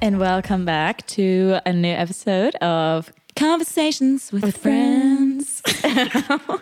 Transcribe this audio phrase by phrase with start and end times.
[0.00, 5.62] and welcome back to a new episode of Conversations with, Friends.
[5.84, 6.60] oh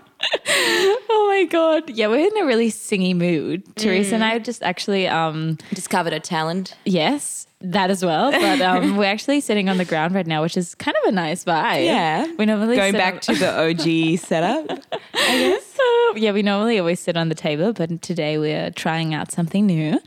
[1.29, 1.91] my god.
[1.91, 3.63] Yeah, we're in a really singy mood.
[3.77, 6.77] Theresa and I just actually um Discovered a talent.
[6.85, 8.31] yes, that as well.
[8.33, 11.13] But um we're actually sitting on the ground right now, which is kind of a
[11.13, 11.85] nice vibe.
[11.85, 12.27] Yeah.
[12.39, 14.71] We normally Going back on- to the OG setup.
[15.15, 15.74] I guess.
[16.17, 19.99] yeah, we normally always sit on the table, but today we're trying out something new.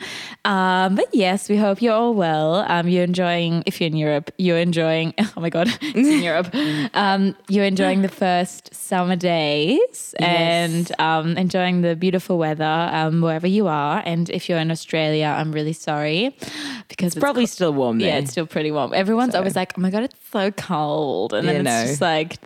[0.46, 2.56] Um, but yes, we hope you're all well.
[2.68, 6.54] Um, you're enjoying, if you're in Europe, you're enjoying, oh my God, it's in Europe.
[6.96, 13.48] Um, you're enjoying the first summer days and um, enjoying the beautiful weather um, wherever
[13.48, 14.02] you are.
[14.06, 16.36] And if you're in Australia, I'm really sorry
[16.88, 18.10] because it's Probably still warm there.
[18.10, 18.94] yeah, it's still pretty warm.
[18.94, 21.92] Everyone's So- always like, "Oh my god, it's so cold," and then Yeah, it's no.
[21.92, 22.38] just like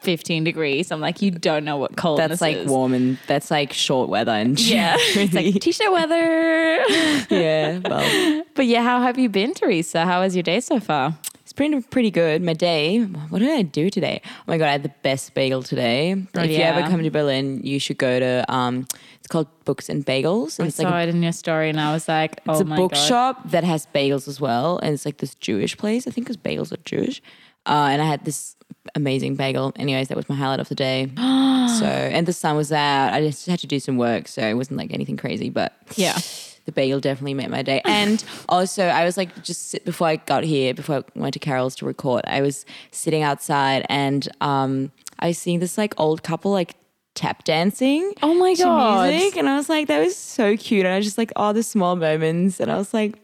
[0.00, 0.90] 15 degrees.
[0.90, 2.68] I'm like, you don't know what cold that's like is.
[2.68, 6.16] warm and that's like short weather and Yeah, it's like t-shirt weather.
[7.30, 7.80] yeah.
[7.84, 10.04] Well, but yeah, how have you been, Theresa?
[10.04, 11.16] How was your day so far?
[11.50, 12.42] it's been pretty good.
[12.42, 13.00] My day.
[13.02, 14.22] What did I do today?
[14.24, 16.14] Oh my god, I had the best bagel today.
[16.36, 18.44] Oh, if you ever come to Berlin, you should go to.
[18.48, 18.86] um
[19.18, 20.60] It's called Books and Bagels.
[20.60, 22.60] And I it's saw like a, it in your story, and I was like, it's
[22.60, 26.06] oh a bookshop that has bagels as well, and it's like this Jewish place.
[26.06, 27.20] I think because bagels are Jewish.
[27.66, 28.54] Uh, and I had this
[28.94, 29.72] amazing bagel.
[29.76, 31.10] Anyways, that was my highlight of the day.
[31.16, 33.12] so, and the sun was out.
[33.12, 36.18] I just had to do some work, so it wasn't like anything crazy, but Yeah.
[36.66, 37.80] the bagel definitely made my day.
[37.86, 41.38] And also, I was like, just sit, before I got here, before I went to
[41.38, 46.22] Carol's to record, I was sitting outside and um, I was seeing this like old
[46.22, 46.74] couple like
[47.14, 48.12] tap dancing.
[48.22, 49.10] Oh my God.
[49.10, 50.86] Music, and I was like, that was so cute.
[50.86, 52.60] And I was just like, oh, the small moments.
[52.60, 53.14] And I was like,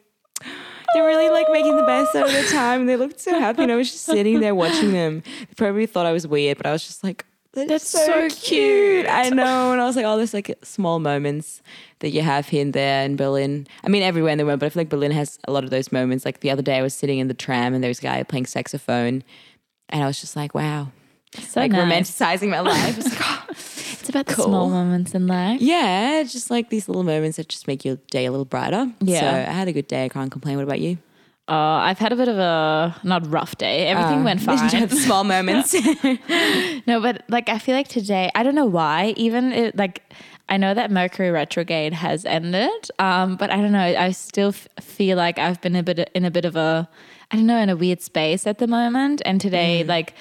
[0.97, 2.80] they're really like making the best out of their time.
[2.80, 3.62] And they looked so happy.
[3.62, 5.22] And I was just sitting there watching them.
[5.41, 9.06] They probably thought I was weird, but I was just like, that's, so, so cute.
[9.06, 9.72] I know.
[9.72, 11.62] And I was like, oh, there's like small moments
[12.00, 13.66] that you have here and there in Berlin.
[13.84, 15.70] I mean, everywhere in the world, but I feel like Berlin has a lot of
[15.70, 16.25] those moments.
[16.25, 18.22] Like the other day, I was sitting in the tram and there was a guy
[18.22, 19.22] playing saxophone.
[19.91, 20.93] And I was just like, wow.
[21.38, 21.82] So like nice.
[21.82, 22.99] romanticizing my life.
[23.28, 23.45] Oh,
[24.16, 24.31] I was like.
[24.31, 24.44] It's about the Cool.
[24.44, 25.60] small moments in life.
[25.60, 28.91] Yeah, just like these little moments that just make your day a little brighter.
[29.00, 29.21] Yeah.
[29.21, 30.04] So I had a good day.
[30.04, 30.56] I can't complain.
[30.56, 30.99] What about you?
[31.49, 31.53] Uh,
[31.88, 33.87] I've had a bit of a not rough day.
[33.87, 34.88] Everything Uh, went fine.
[34.88, 35.75] the small moments.
[36.87, 39.15] No, but like I feel like today, I don't know why.
[39.16, 40.03] Even it, like
[40.49, 43.81] I know that Mercury retrograde has ended, um, but I don't know.
[43.81, 46.88] I still f- feel like I've been a bit in a bit of a,
[47.31, 49.22] I don't know, in a weird space at the moment.
[49.25, 50.15] And today, like.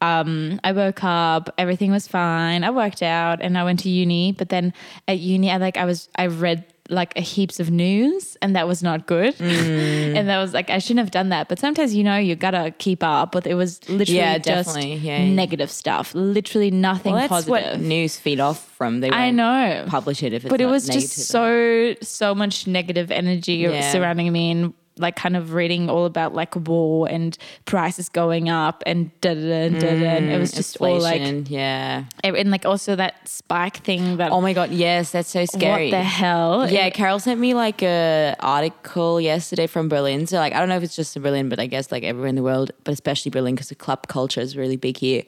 [0.00, 2.64] Um, I woke up, everything was fine.
[2.64, 4.32] I worked out and I went to uni.
[4.32, 4.72] But then
[5.06, 8.66] at uni, I like I was I read like a heaps of news and that
[8.66, 9.34] was not good.
[9.40, 11.48] and that was like I shouldn't have done that.
[11.48, 13.32] But sometimes you know you gotta keep up.
[13.32, 14.76] But it was literally Yeah, just.
[14.80, 15.24] Yeah.
[15.24, 16.14] negative stuff.
[16.14, 17.50] Literally nothing well, that's positive.
[17.50, 19.00] what news feed off from.
[19.00, 19.84] They I know.
[19.88, 24.50] Publish it if it's but it was just so so much negative energy surrounding me
[24.50, 29.34] and like kind of reading all about like war and prices going up and da
[29.34, 30.06] da da da da.
[30.06, 32.04] And it was just all like yeah.
[32.22, 35.86] and like also that spike thing that Oh my god, yes, that's so scary.
[35.86, 36.70] what the hell?
[36.70, 40.26] Yeah, Carol sent me like a article yesterday from Berlin.
[40.26, 42.28] So like I don't know if it's just in Berlin, but I guess like everywhere
[42.28, 45.22] in the world, but especially Berlin because the club culture is really big here.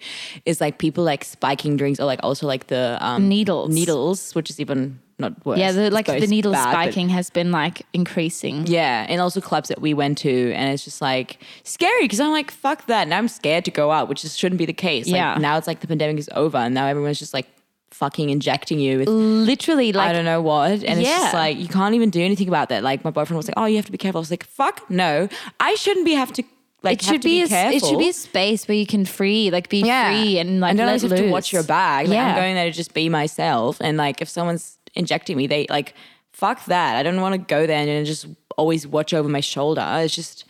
[0.45, 3.73] Is like people like spiking drinks or like also like the um, Needles.
[3.73, 5.59] needles, which is even not worse.
[5.59, 8.67] yeah, the, like the needle bad, spiking has been like increasing.
[8.67, 12.31] Yeah, and also clubs that we went to, and it's just like scary because I'm
[12.31, 13.09] like, fuck that.
[13.09, 15.07] Now I'm scared to go out, which just shouldn't be the case.
[15.07, 15.39] Like, Yeah.
[15.39, 17.47] now it's like the pandemic is over, and now everyone's just like
[17.91, 20.71] fucking injecting you with Literally, like I don't know what.
[20.85, 21.39] And it's just Yeah.
[21.39, 22.83] like you can't even do anything about that.
[22.83, 24.91] Like my boyfriend was like, "Oh, you have to be careful." I was like, "Fuck
[24.91, 25.29] no,
[25.61, 26.43] I shouldn't be have to
[26.83, 28.77] like it have should to be, be, a, careful." it should be a space where
[28.77, 30.09] you can free like be yeah.
[30.09, 32.09] free and like and don't let have to watch your bag.
[32.09, 32.29] Like, Yeah.
[32.31, 33.77] I'm going there to just be myself.
[33.81, 35.95] And like if someone's injecting me, they like
[36.33, 36.97] fuck that.
[36.97, 38.27] I don't want to go there and just
[38.57, 39.87] always watch over my shoulder.
[39.97, 40.45] It's just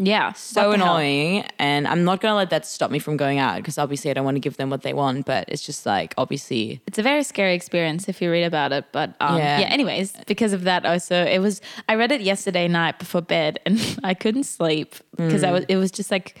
[0.00, 0.94] yeah so the hell.
[0.94, 4.14] annoying and i'm not gonna let that stop me from going out because obviously i
[4.14, 7.02] don't want to give them what they want but it's just like obviously It's a
[7.02, 8.84] very scary experience if you read about it.
[8.92, 9.58] But um, yeah.
[9.60, 9.66] Yeah.
[9.66, 11.60] anyways, because of that, also it was.
[11.88, 15.64] I read it yesterday night before bed, and I couldn't sleep because I was.
[15.68, 16.38] It was just like,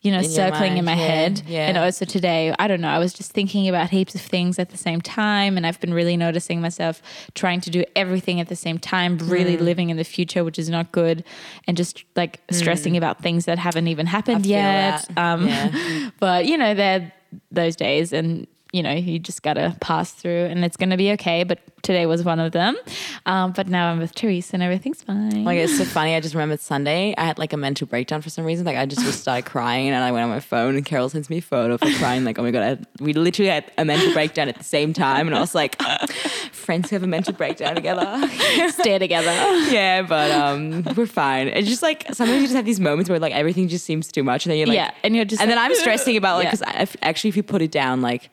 [0.00, 0.24] you know, Mm.
[0.24, 1.42] In circling in my yeah, head.
[1.48, 1.66] yeah.
[1.68, 2.88] And also today, I don't know.
[2.88, 5.92] I was just thinking about heaps of things at the same time, and I've been
[5.92, 7.02] really noticing myself
[7.34, 9.60] trying to do everything at the same time, really Mm.
[9.62, 11.24] living in the future, which is not good,
[11.66, 15.04] and just like stressing about things that haven't even happened yet.
[15.18, 16.10] Um, Yeah.
[16.20, 17.12] but you know, they're
[17.50, 20.96] those days, and you know, you just got to pass through and it's going to
[20.96, 21.42] be okay.
[21.44, 22.76] But today was one of them.
[23.24, 25.44] Um, but now I'm with Theresa and everything's fine.
[25.44, 26.14] Like it's so funny.
[26.14, 27.14] I just remembered Sunday.
[27.16, 28.66] I had like a mental breakdown for some reason.
[28.66, 31.30] Like I just was started crying, and I went on my phone, and Carol sends
[31.30, 32.24] me a photo of her crying.
[32.24, 35.26] Like oh my god, I, we literally had a mental breakdown at the same time,
[35.28, 35.80] and I was like,
[36.52, 38.28] friends who have a mental breakdown together.
[38.70, 39.30] Stay together.
[39.70, 41.48] yeah, but um, we're fine.
[41.48, 44.22] It's just like sometimes you just have these moments where like everything just seems too
[44.24, 44.90] much, and then you're like, yeah.
[45.02, 46.50] And you're just and then I'm stressing about like Yeah.
[46.52, 48.30] because actually if you put it down like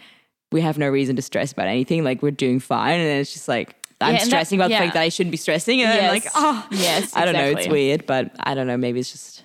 [0.56, 3.34] we have no reason to stress about anything like we're doing fine and then it's
[3.34, 4.80] just like I'm Yeah, and that- stressing about yeah.
[4.80, 7.50] the fact that I shouldn't be stressing and then like oh Yes, I don't know
[7.56, 9.44] it's weird but I don't know maybe it's just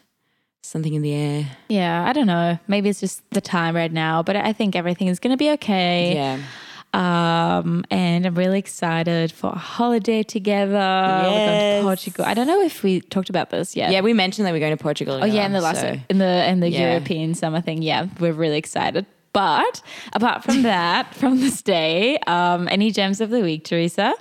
[0.63, 2.59] something in the air Yeah, I don't know.
[2.69, 5.51] Maybe it's just the time right now, but I think everything is going to be
[5.59, 6.15] okay.
[6.15, 6.39] yeah
[6.93, 10.73] Um, and I'm really excited for a holiday together.
[10.75, 11.81] We're going Yes.
[11.81, 12.25] to Portugal.
[12.27, 13.91] I don't know if we talked about this yet.
[13.93, 16.19] yeah we mentioned that we're going to Portugal Oh yeah, in the last so- in
[16.19, 16.91] the in the Yeah.
[16.91, 17.83] European summer thing.
[17.83, 19.07] Yeah, we're really excited.
[19.33, 19.83] But
[20.13, 24.15] apart from that, from this day, um, any gems of the week, Theresa?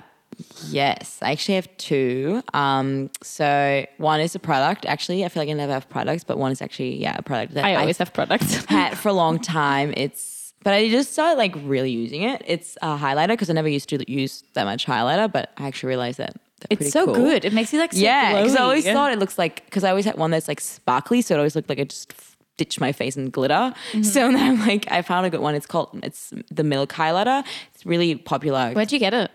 [0.68, 2.42] Yes, I actually have two.
[2.54, 4.86] Um, so one is a product.
[4.86, 7.54] Actually, I feel like I never have products, but one is actually yeah a product
[7.54, 8.64] that I always have products.
[8.66, 9.92] had for a long time.
[9.96, 12.42] It's but I just started like really using it.
[12.46, 15.88] It's a highlighter because I never used to use that much highlighter, but I actually
[15.88, 16.36] realized that
[16.68, 17.14] It's so cool.
[17.14, 17.44] good.
[17.44, 19.90] It makes you like so Yeah, because I always thought it looks like because I
[19.90, 22.12] always had one that's like sparkly, so it always looked like it just
[22.60, 23.64] ditched my face in glitter.
[23.92, 24.02] Mm-hmm.
[24.02, 25.54] So then I'm like, I found a good one.
[25.54, 27.42] It's called it's the Milk highlighter.
[27.74, 28.72] It's really popular.
[28.72, 29.30] Where'd you get it?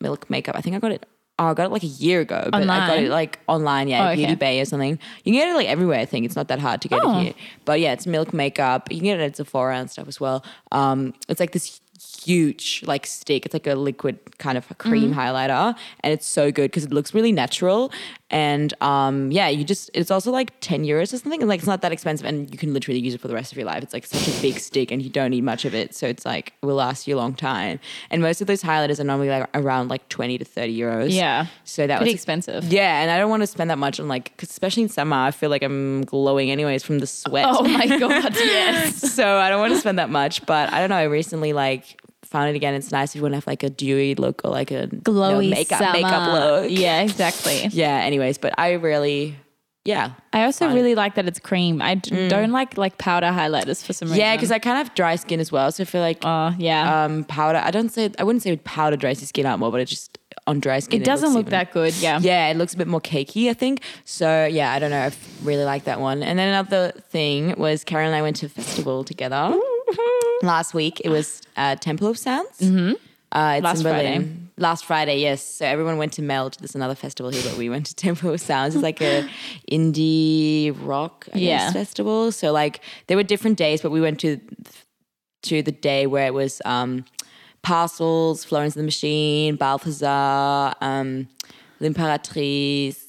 [0.00, 0.54] Milk makeup.
[0.56, 1.06] I think I got it.
[1.40, 4.00] Oh, I got it like a year ago, but I got it like online, yeah,
[4.02, 4.16] Oh, okay.
[4.16, 4.98] Beauty Bay or something.
[5.22, 6.00] You can get it like everywhere.
[6.00, 7.18] I think it's not that hard to get Oh.
[7.20, 7.34] it here.
[7.64, 8.90] But yeah, it's milk makeup.
[8.90, 10.44] You can get it at Sephora and stuff as well.
[10.72, 11.80] Um, it's like this
[12.28, 13.44] huge like stick.
[13.46, 15.18] It's like a liquid kind of a cream Mm-hmm.
[15.20, 17.90] highlighter, and it's so good because it looks really natural.
[18.30, 21.66] And um, yeah, you just it's also like ten euros or something, and like it's
[21.66, 23.82] not that expensive, and you can literally use it for the rest of your life.
[23.82, 26.26] It's like such a big stick, and you don't need much of it, so it's
[26.26, 27.80] like it will last you a long time.
[28.10, 31.14] And most of those highlighters are normally like around like twenty to thirty euros.
[31.14, 31.46] Yeah.
[31.64, 32.64] so that Pretty was expensive.
[32.70, 35.16] yeah, and I don't want to spend that much on like, 'cause especially in summer,
[35.16, 37.46] I feel like I'm glowing anyways from the sweat.
[37.48, 39.14] Oh my god, yes.
[39.14, 40.44] so I don't want to spend that much.
[40.44, 40.96] But I don't know.
[40.96, 41.98] I recently like
[42.28, 42.74] found it again.
[42.74, 44.86] It's nice if you want to have like a dewy look or like a you
[44.92, 45.92] know, Glowy makeup summer.
[45.92, 46.70] makeup look.
[46.70, 47.66] Yeah, exactly.
[47.72, 47.96] Yeah.
[47.98, 49.36] Anyways, but I really,
[49.84, 51.80] yeah, I also really like that it's cream.
[51.80, 54.20] I d- don't like like powder highlighters for some reason.
[54.20, 55.72] yeah, because I kind of have dry skin as well.
[55.72, 57.60] So I feel like oh yeah, um powder.
[57.64, 60.18] I don't say I wouldn't say powder dries your skin out more, but it just
[60.46, 61.94] on dry skin it doesn't looks look even- that good.
[61.96, 62.18] Yeah.
[62.20, 63.80] Yeah, it looks a bit more cakey, I think.
[64.04, 65.00] So yeah, I don't know.
[65.04, 66.22] I really like that one.
[66.22, 69.58] And then another thing was Karen and I went to a festival together
[70.42, 71.00] last week.
[71.04, 72.58] It was uh, Temple of Sounds.
[72.60, 72.92] Mm-hmm.
[73.30, 74.22] Uh, it's Last in Berlin.
[74.22, 74.34] Friday.
[74.56, 75.42] Last Friday, yes.
[75.44, 76.56] So everyone went to Melt.
[76.58, 78.74] There's another festival here, but we went to Temple of Sounds.
[78.74, 79.28] It's like a
[79.70, 81.58] indie rock I Yeah.
[81.58, 82.32] guess, festival.
[82.32, 84.40] So like there were different days, but we went to
[85.42, 87.04] to the day where it was um,
[87.62, 91.28] Parcels, Florence and the Machine, Balthazar, um,
[91.80, 93.04] L'Imperatrice,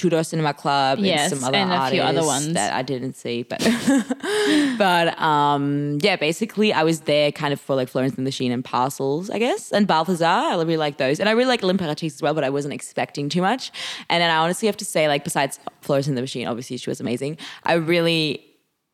[0.00, 2.54] Two Door Cinema Club, Yes, and some other and a few other ones.
[2.54, 3.58] that I didn't see, but
[4.78, 8.50] but um, yeah, basically I was there kind of for like Florence and the Machine
[8.50, 10.24] and Parcels, I guess, and Balthazar.
[10.24, 13.28] I really like those, and I really like L'Imperatrice as well, but I wasn't expecting
[13.28, 13.70] too much.
[14.08, 16.88] And then I honestly have to say, like, besides Florence and the Machine, obviously she
[16.88, 17.36] was amazing.
[17.64, 18.42] I really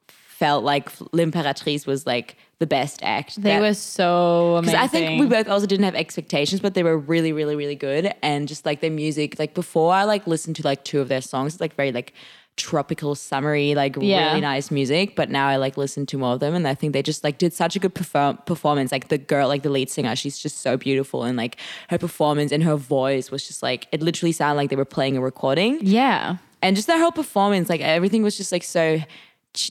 [0.09, 3.37] felt like L'Imperatrice was like the best act.
[3.43, 4.73] They that- were so amazing.
[4.73, 7.75] because I think we both also didn't have expectations, but they were really, really, really
[7.75, 8.15] good.
[8.23, 11.21] And just like their music, like before I like listened to like two of their
[11.21, 12.15] songs, it's like very like
[12.57, 14.29] tropical, summery, like Yeah.
[14.29, 15.15] really nice music.
[15.15, 17.37] But now I like listen to more of them, and I think they just like
[17.37, 18.91] did such a good perform- performance.
[18.91, 21.59] Like the girl, like the lead singer, she's just so beautiful, and like
[21.91, 25.19] her performance and her voice was just like it literally sounded like they were playing
[25.19, 26.37] a recording yeah.
[26.63, 29.01] and just their whole performance, like everything was just like so,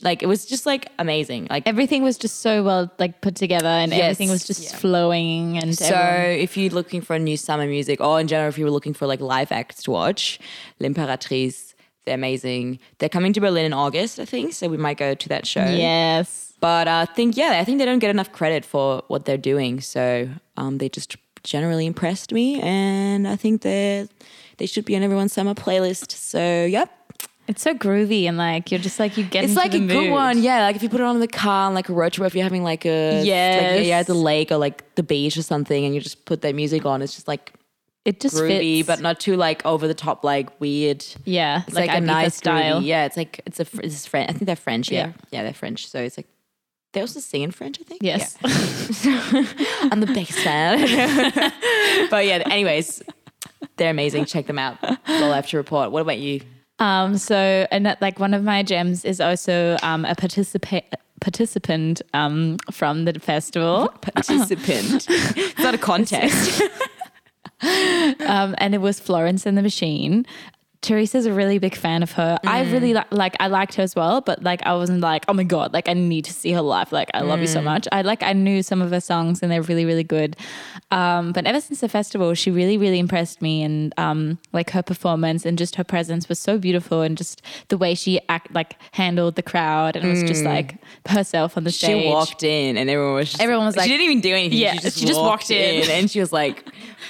[0.02, 1.48] like it was just like amazing.
[1.50, 4.02] Like Everything was just so well like put together, and Yes.
[4.04, 4.78] everything was just Yeah.
[4.78, 5.58] flowing.
[5.58, 8.58] And So everyone- if you're looking for a new summer music, or in general, if
[8.58, 10.40] you were looking for like live acts to watch,
[10.80, 11.74] L'Imperatrice,
[12.06, 12.80] they're amazing.
[13.00, 15.66] They're coming to Berlin in August, I think, so we might go to that show.
[15.66, 19.38] yes, But I think, yeah, I think they don't get enough credit for what they're
[19.54, 19.82] doing.
[19.82, 24.08] So um, they just generally impressed me, and I think they
[24.58, 26.12] they should be on everyone's summer playlist.
[26.12, 26.90] So, yep.
[27.48, 29.44] It's so groovy and like you're just like you get.
[29.44, 30.64] It's like a good one, yeah.
[30.64, 32.36] Like if you put it on in the car, on like a road trip, if
[32.36, 33.86] you're having like a like, Yes.
[33.86, 36.56] yeah, at the lake or like the beach or something, and you just put that
[36.56, 37.54] music on, it's just like
[38.04, 38.88] It just groovy, fits.
[38.88, 41.06] but not too like over the top, like weird.
[41.24, 42.82] yeah, It's like, a Ibiza nice style.
[42.82, 42.86] groovy.
[42.86, 44.30] Yeah, it's like it's a it's French.
[44.30, 44.92] I think they're French.
[44.92, 45.08] Yeah.
[45.08, 45.14] Yeah.
[45.32, 45.88] yeah, they're French.
[45.88, 46.28] So it's like
[46.94, 47.78] they also sing in French.
[47.80, 48.02] I think.
[48.02, 48.38] Yes.
[49.04, 49.46] Yeah.
[49.92, 50.80] I'm the biggest fan.
[52.10, 53.04] but yeah, anyways,
[53.78, 54.26] they're amazing.
[54.26, 54.78] Check them out.
[54.84, 55.92] All I have to report.
[55.92, 56.42] What about you?
[56.80, 60.84] Um, so, and that, like one of my gems is also um, a participa-
[61.22, 63.88] participant um, from the festival.
[64.02, 65.06] Participant.
[65.10, 66.62] it's not a contest.
[67.62, 70.26] um, and it was Florence and the Machine.
[70.88, 72.38] Theresa's a really big fan of her.
[72.46, 73.36] I really li- like.
[73.40, 75.94] I liked her as well, but like I wasn't like, oh my god, like I
[75.94, 76.92] need to see her live.
[76.92, 77.88] Like I love you so much.
[77.92, 78.24] I like.
[78.24, 80.36] I knew some of her songs and they're really really good.
[80.92, 84.84] Um, but ever since the festival, she really really impressed me, and um, like her
[84.84, 88.76] performance and just her presence was so beautiful, and just the way she act like
[88.92, 90.76] handled the crowd and was just like
[91.08, 92.04] herself on the stage.
[92.04, 94.58] She walked in and everyone was just, Everyone was like- she didn't even do anything.
[94.58, 95.90] Yeah, she just, she just walked, walked in.
[95.90, 96.64] and she was like,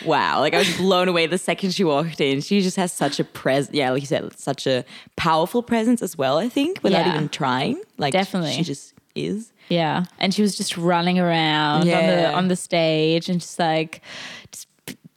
[0.06, 0.40] wow.
[0.40, 2.42] Like I was blown away the second she walked in.
[2.42, 4.84] She just has such a pres yeah, like you said, such a
[5.16, 7.16] powerful presence as well, I think, without Yeah.
[7.16, 7.82] even trying.
[7.98, 8.54] Like Definitely.
[8.54, 9.52] she just is.
[9.70, 14.02] Yeah, and she was just running around on the on the stage and just like,
[14.52, 14.68] just,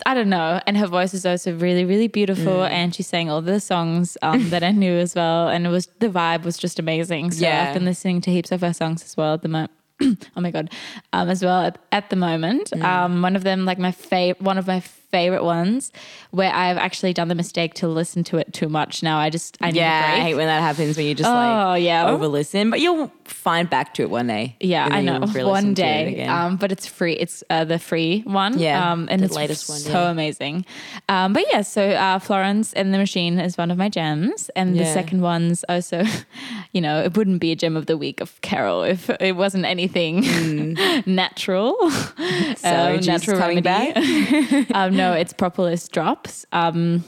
[0.06, 0.61] I don't know.
[0.66, 2.70] And her voice is also really really beautiful, Mm.
[2.70, 5.88] and she sang all the songs um, that I knew as well, and it was
[5.99, 7.32] the vibe was just amazing.
[7.32, 7.66] So Yeah.
[7.68, 9.73] I've been listening to heaps of her songs as well at the moment.
[10.02, 10.71] oh my god,
[11.12, 12.71] um, as well at, at the moment.
[12.71, 12.83] Mm.
[12.83, 15.90] Um, one of them, like my favorite, one of my favorite ones,
[16.31, 19.02] where I've actually done the mistake to listen to it too much.
[19.02, 21.83] Now I just I Yeah, I hate when that happens when you just Oh, like
[21.83, 22.09] yeah.
[22.11, 22.71] over listen.
[22.71, 24.56] But you'll find back to it one day.
[24.61, 25.25] Yeah, I know.
[25.26, 27.14] you'll One day, um, but it's free.
[27.14, 28.58] It's uh, the free one.
[28.58, 30.11] Yeah, um, and the it's latest one, So yeah.
[30.11, 30.64] amazing.
[31.08, 34.78] Um, but yeah, so uh, Florence and the Machine is one of my gems, and
[34.78, 36.04] the second one's also,
[36.73, 39.64] you know, it wouldn't be a gem of the week of Carol if it wasn't
[39.64, 41.76] anything natural.
[42.56, 44.66] Celery um, natural coming remedy.
[44.73, 46.47] um, no, it's propolis drops.
[46.52, 47.04] Um,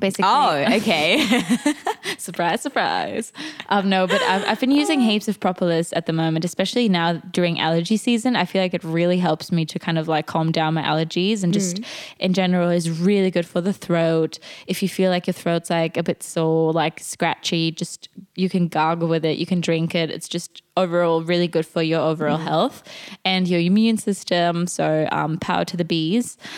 [0.00, 1.42] basically, Oh, okay.
[2.18, 3.32] surprise, surprise.
[3.68, 7.14] Um, no, but I've, I've been using heaps of propolis at the moment, especially now
[7.30, 8.34] during allergy season.
[8.36, 11.42] I feel like it really helps me to kind of like calm down my allergies
[11.44, 11.80] and just
[12.18, 14.38] in general is really good for the throat.
[14.66, 18.68] If you feel like your throat's like a bit sore, like scratchy, just you can
[18.68, 20.10] gargle with it, you can drink it.
[20.10, 22.82] It's just overall really good for your overall health
[23.24, 24.66] and your immune system.
[24.66, 26.38] So um, power to the bees.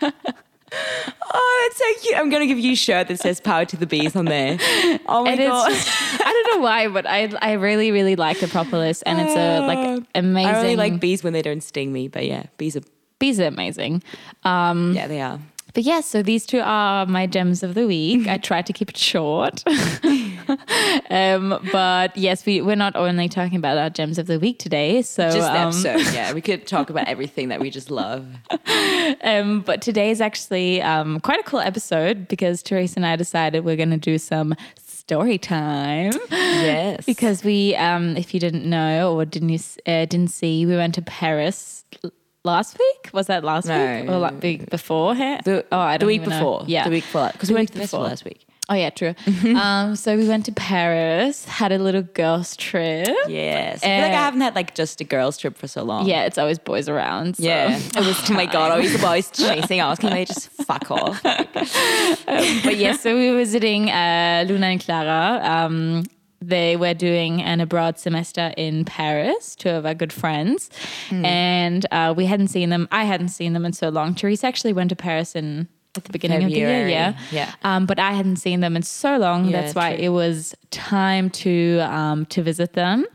[1.34, 2.18] oh, that's so cute.
[2.18, 4.58] I'm gonna give you a shirt that says "Power to the Bees" on there.
[5.08, 5.68] Oh my And god.
[5.70, 5.88] just-
[6.20, 9.60] I don't know why, but I I really really like the propolis, and it's a
[9.66, 10.54] like amazing.
[10.54, 12.82] I really like bees when they don't sting me, but yeah, bees are
[13.18, 14.02] bees are amazing.
[14.44, 15.38] Um, yeah, they are.
[15.74, 18.26] but yeah, so these two are my gems of the week.
[18.28, 19.62] I tried to keep it short,
[21.10, 25.02] um, but yes, we we're not only talking about our gems of the week today.
[25.02, 26.32] So Just the um, episode, yeah.
[26.32, 28.26] We could talk about everything that we just love.
[29.22, 33.64] Um, but today is actually um, quite a cool episode because Theresa and I decided
[33.64, 36.12] we're going to do some story time.
[36.30, 37.04] Yes.
[37.06, 40.94] because we, um, if you didn't know or didn't you, uh, didn't see, we went
[40.96, 41.84] to Paris
[42.44, 43.10] last week.
[43.12, 44.00] Was that last No.
[44.00, 45.14] week or like week before?
[45.14, 46.38] the, oh, I don't week even know.
[46.38, 46.64] before.
[46.66, 47.30] Yeah, The week before.
[47.32, 48.10] Because we The went to the festival before.
[48.10, 48.45] last week.
[48.68, 49.14] Oh yeah, true.
[49.54, 53.06] um, so we went to Paris, had a little girls trip.
[53.28, 53.84] Yes.
[53.84, 56.06] I feel like I haven't had like just a girls trip for so long.
[56.06, 57.36] Yeah, it's always boys around.
[57.36, 57.78] so- Yeah.
[57.96, 60.00] It was, oh my God, always the boys chasing us.
[60.00, 61.22] Can they just fuck off?
[61.22, 65.40] but yes, so we were visiting uh, Luna and Clara.
[65.44, 66.04] Um,
[66.40, 70.70] they were doing an abroad semester in Paris, two of our good friends.
[71.10, 72.88] And uh, we hadn't seen them.
[72.92, 74.14] I hadn't seen them in so long.
[74.14, 77.18] Theresa actually went to Paris in at the beginning of the year, yeah.
[77.30, 77.54] yeah.
[77.62, 79.46] Um, but I hadn't seen them in so long.
[79.46, 80.04] Yeah, That's why true.
[80.04, 83.06] it was time to um, to visit them.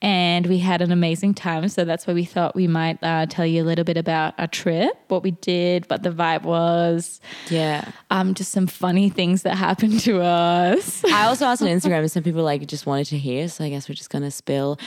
[0.00, 1.68] And we had an amazing time.
[1.68, 4.48] So that's why we thought we might uh, tell you a little bit about our
[4.48, 7.20] trip, what we did, what the vibe was
[7.50, 7.88] Yeah.
[8.10, 11.04] um, just some funny things that happened to us.
[11.04, 13.46] I also asked on Instagram and some people like just wanted to hear.
[13.48, 14.78] So I guess we're just going to spill.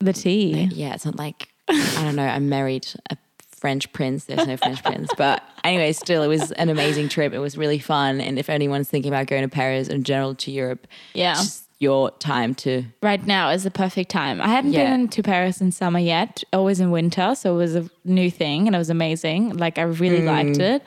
[0.00, 0.68] The tea.
[0.72, 0.92] Yeah.
[0.94, 3.16] It's not like, I don't know, I'm married a
[3.64, 4.24] French prince.
[4.26, 5.08] There's no French prince.
[5.16, 7.32] But anyway, still, it was an amazing trip.
[7.32, 8.20] It was really fun.
[8.20, 11.40] And if anyone's thinking about going to Paris in general to Europe, Yeah.
[11.78, 14.42] your time to Right now is the perfect time.
[14.42, 14.90] I hadn't Yeah.
[14.90, 17.34] been to Paris in summer yet, always in winter.
[17.34, 19.56] So it was a new thing and it was amazing.
[19.56, 20.26] Like, I really Mm.
[20.26, 20.82] liked it.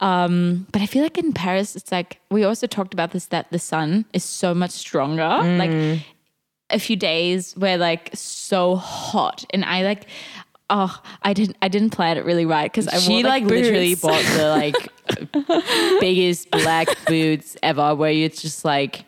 [0.00, 3.50] Um, but I feel like in Paris, it's like we also talked about this that
[3.50, 5.22] the sun is so much stronger.
[5.22, 5.58] Mm.
[5.58, 6.00] Like,
[6.72, 10.06] a few days were like so hot, and I like,
[10.70, 13.50] oh, I didn't, I didn't plan it really right because I she wore, like, like,
[13.50, 19.04] literally bought the like biggest black boots ever where it's just like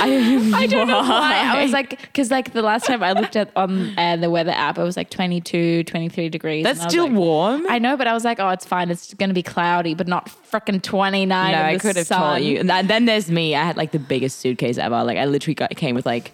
[0.00, 1.42] I don't know, I don't know why.
[1.44, 4.50] I was like, because like the last time I looked at on uh, the weather
[4.50, 6.64] app, it was like 22, 23 degrees.
[6.64, 7.66] that's and I was still like- warm.
[7.68, 8.90] I know, but I was like, oh, it's fine.
[8.90, 11.52] It's going to be cloudy, but not freaking 29.
[11.52, 12.58] no, I could have told you.
[12.58, 13.54] And then there's me.
[13.54, 15.04] I had like the biggest suitcase ever.
[15.04, 16.32] Like I literally got came with like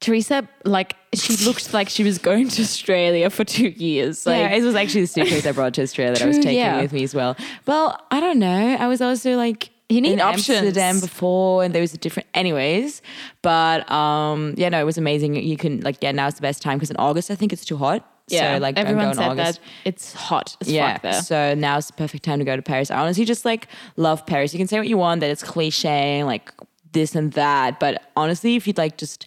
[0.00, 4.26] Theresa, like, she looked like she was going to Australia for two years.
[4.26, 6.56] Like, yeah, it was actually the suitcase I brought to Australia that I was taking
[6.56, 6.80] yeah.
[6.80, 7.36] with me as well.
[7.66, 8.76] Well, I don't know.
[8.80, 10.48] I was also like You need in options.
[10.48, 12.28] Amsterdam before, and there was a different.
[12.32, 13.02] Anyways,
[13.42, 15.34] but um, yeah, no, it was amazing.
[15.34, 17.64] You can like yeah, now it's the best time because in August I think it's
[17.64, 18.06] too hot.
[18.28, 19.60] Yeah, so, like don't everyone go in said August.
[19.60, 21.22] that it's hot as Yeah, fuck there.
[21.22, 22.90] so now's the perfect time to go to Paris.
[22.90, 23.66] I honestly just like
[23.96, 24.54] love Paris.
[24.54, 26.52] You can say what you want that it's cliche, like
[26.92, 29.26] this and that, but honestly, if you'd like just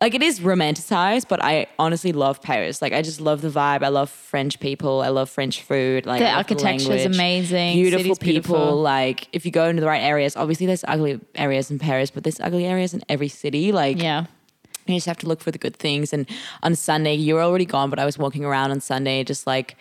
[0.00, 2.80] like it is romanticized, but I honestly love Paris.
[2.80, 3.82] Like I just love the vibe.
[3.82, 5.00] I love French people.
[5.02, 6.06] I love French food.
[6.06, 7.74] Like The architecture is amazing.
[7.74, 8.54] Beautiful City's people.
[8.56, 8.80] beautiful.
[8.80, 12.22] Like if you go into the right areas, obviously there's ugly areas in Paris, but
[12.22, 13.72] there's ugly areas in every city.
[13.72, 14.26] Like Yeah.
[14.86, 16.12] you just have to look for the good things.
[16.12, 16.28] And
[16.62, 19.76] on Sunday, you were already gone, but I was walking around on Sunday, just like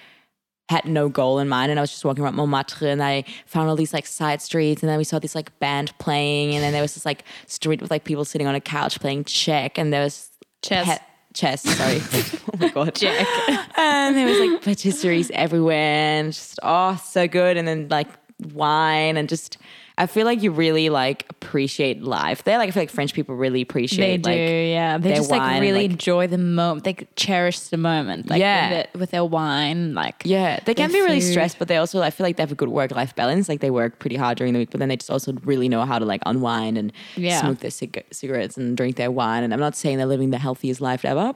[0.70, 1.72] had no goal in mind.
[1.72, 4.82] And I was just walking around Montmartre and I found all these like side streets.
[4.82, 6.56] And then we saw this like band playing.
[6.56, 9.26] And then there was this like street with like people sitting on a couch playing
[9.26, 9.78] check.
[9.78, 10.30] And there was
[10.62, 10.86] Chess.
[10.86, 12.02] pet- chess, sorry.
[12.54, 12.96] oh my God.
[12.96, 13.28] Jack.
[13.78, 17.58] And there was like patisseries everywhere and just, oh, so good.
[17.58, 18.08] And then like
[18.54, 19.58] wine and just,
[20.00, 22.60] I feel like you really like appreciate life there.
[22.60, 24.22] Like I feel like French people really appreciate.
[24.22, 24.98] They do, like yeah.
[25.00, 26.84] They just like really like- enjoy the moment.
[26.84, 28.70] They cherish the moment, like Yeah.
[28.70, 32.04] with, it, with their wine, like Yeah, they can be really stressed, but they also
[32.04, 33.50] I feel like they have a good work life balance.
[33.50, 35.84] Like they work pretty hard during the week, but then they just also really know
[35.84, 37.42] how to like unwind and Yeah.
[37.42, 39.44] smoke their cig- cigarettes and drink their wine.
[39.44, 41.34] And I'm not saying they're living the healthiest life ever,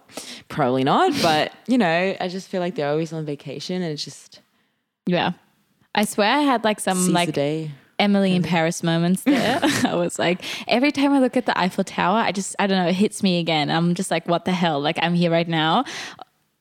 [0.49, 1.13] probably not.
[1.23, 4.39] But you know, I just feel like they're always on vacation, and it's just
[5.07, 5.31] Yeah.
[5.95, 7.71] I swear I had like some seize like day.
[8.01, 9.59] Emily in Paris moments there.
[9.85, 12.83] I was like, every time I look at the Eiffel Tower, I just, I don't
[12.83, 13.69] know, it hits me again.
[13.69, 14.81] I'm just like, what the hell?
[14.81, 15.85] Like, I'm here right now.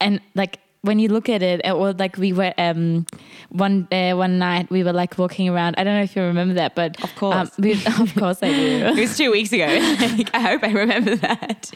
[0.00, 3.04] And like, when you look at it, it was like we were um
[3.50, 5.75] one day, one night we were like walking around.
[5.76, 7.37] I don't know if you remember that, but Of course.
[7.37, 8.87] um, we, of course I do.
[8.87, 9.66] It was two weeks ago.
[9.66, 11.70] Like, I hope I remember that.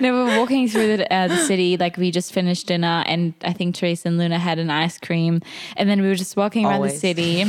[0.00, 1.78] no, we were walking through the, uh, the city.
[1.78, 5.40] Like we just finished dinner, and I think Theresa and Luna had an ice cream,
[5.78, 7.44] and then we were just walking around the city.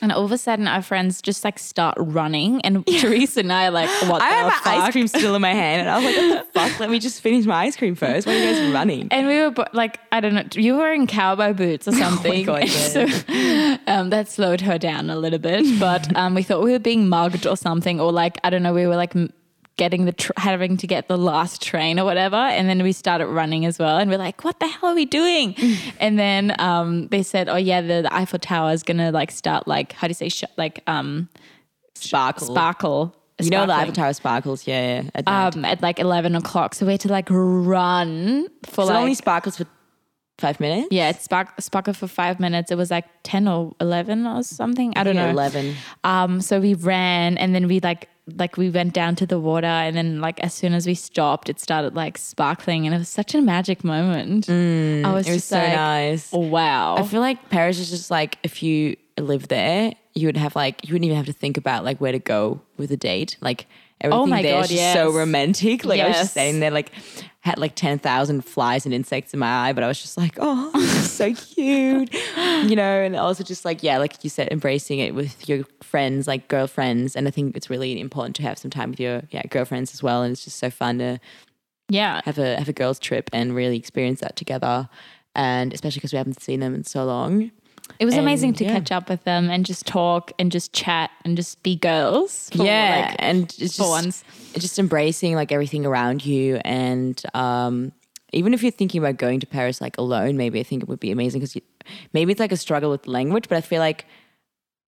[0.00, 3.66] And all of a sudden, our friends just like start running, and Theresa and I
[3.66, 4.22] are like, "What the fuck?
[4.22, 6.60] I have my ice cream still in my hand, and I was like, "What the
[6.60, 6.80] fuck?
[6.80, 8.26] Let me just finish my ice cream first.
[8.26, 10.92] Why are you guys running?" And we were bo- like, I don't know, you were
[10.92, 12.44] in cowboy boots or something.
[12.44, 13.02] God, so
[13.86, 15.80] um, that slowed her down a little bit.
[15.80, 18.74] But um, we thought we were being mugged or something, or like, I don't know,
[18.74, 19.32] we were like m-
[19.76, 22.36] getting the, tr- having to get the last train or whatever.
[22.36, 23.98] And then we started running as well.
[23.98, 25.56] And we're like, what the hell are we doing?
[26.00, 29.30] and then um, they said, oh, yeah, the, the Eiffel Tower is going to like
[29.30, 31.28] start, like, how do you say, sh- like, um,
[31.96, 32.46] Sparkle.
[32.46, 33.16] sparkle.
[33.40, 33.72] You know the.
[33.72, 35.02] Eiffel Tower sparkles, yeah.
[35.02, 35.28] yeah at.
[35.56, 36.74] Um, at like 11 o'clock.
[36.74, 39.66] So we had to like run for so it only sparkles for
[40.38, 40.88] five minutes.
[40.90, 42.70] Yeah, it spark sparkled for five minutes.
[42.70, 44.92] It was like ten or eleven or something.
[44.96, 45.28] I don't know.
[45.30, 45.74] Eleven.
[46.02, 49.66] Um, so we ran and then we like like we went down to the water
[49.66, 53.08] and then like as soon as we stopped, it started like sparkling and it was
[53.10, 54.48] such a magic moment.
[54.48, 56.30] I was It was just so like, nice.
[56.32, 56.96] oh, wow.
[56.96, 60.88] I feel like Paris is just like if you live there, you would have like
[60.88, 63.36] you wouldn't even have to think about like where to go with a date.
[63.40, 63.66] Like
[64.00, 65.14] Oh everything Oh my there God, is just so yes.
[65.14, 65.84] romantic.
[65.84, 66.92] Like I was just saying there, like
[67.40, 70.36] had like ten thousand flies and insects in my eye, but I was just like,
[70.40, 73.00] oh, so cute, you know.
[73.00, 77.14] And also just like yeah, like you said, embracing it with your friends, like girlfriends.
[77.16, 80.02] And I think it's really important to have some time with your yeah girlfriends as
[80.02, 80.22] well.
[80.22, 81.20] And it's just so fun to
[81.88, 82.20] yeah.
[82.24, 84.88] have a have a girls trip and really experience that together.
[85.34, 87.50] And especially because we haven't seen them in so long.
[87.98, 88.72] It was amazing to yeah.
[88.72, 92.50] catch up with them and just talk and just chat and just be girls.
[92.50, 94.24] for, yeah, like, and just for once.
[94.54, 97.92] just embracing like everything around you, and um,
[98.32, 101.00] even if you're thinking about going to Paris like alone, maybe I think it would
[101.00, 101.56] be amazing because
[102.12, 104.06] maybe it's like a struggle with language, but I feel like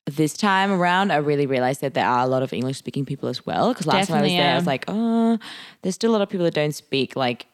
[0.06, 3.28] this time around, I really realized that there are a lot of English speaking people
[3.28, 3.72] as well.
[3.72, 5.38] Because last time I was Definitely, there, I was like, oh,
[5.82, 7.46] there's still a lot of people that don't speak like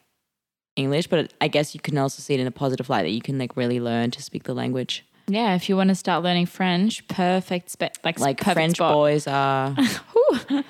[0.75, 3.21] English, but I guess you can also see it in a positive light that you
[3.21, 5.03] can like really learn to speak the language.
[5.27, 8.93] Yeah, if you want to start learning French, perfect spe- like Like perfect French spot.
[8.93, 9.73] boys are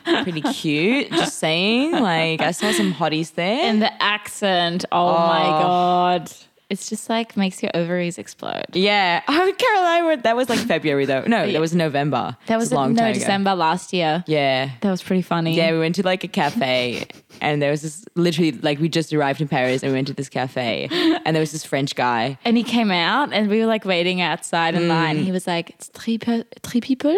[0.24, 1.10] pretty cute.
[1.12, 1.92] Just saying.
[1.94, 3.62] Like I saw some hotties there.
[3.63, 5.50] And the accent, oh, my Oh.
[5.62, 6.32] god.
[6.69, 8.65] It's just like makes your ovaries explode.
[8.73, 9.21] yeah.
[9.43, 11.23] Oh, Caroline, that was like February though.
[11.28, 12.38] No, that was November.
[12.47, 13.19] That was a long no time ago.
[13.19, 14.23] December last year.
[14.28, 14.69] Yeah.
[14.82, 15.56] That was pretty funny.
[15.56, 17.06] Yeah, we went to like a cafe
[17.41, 20.13] and there was this literally like we just arrived in Paris and we went to
[20.13, 20.88] this cafe
[21.26, 22.38] and there was this French guy.
[22.45, 25.17] And he came out and we were like waiting outside in line.
[25.17, 25.23] Mm.
[25.26, 27.15] He was like, it's three, pe- three people.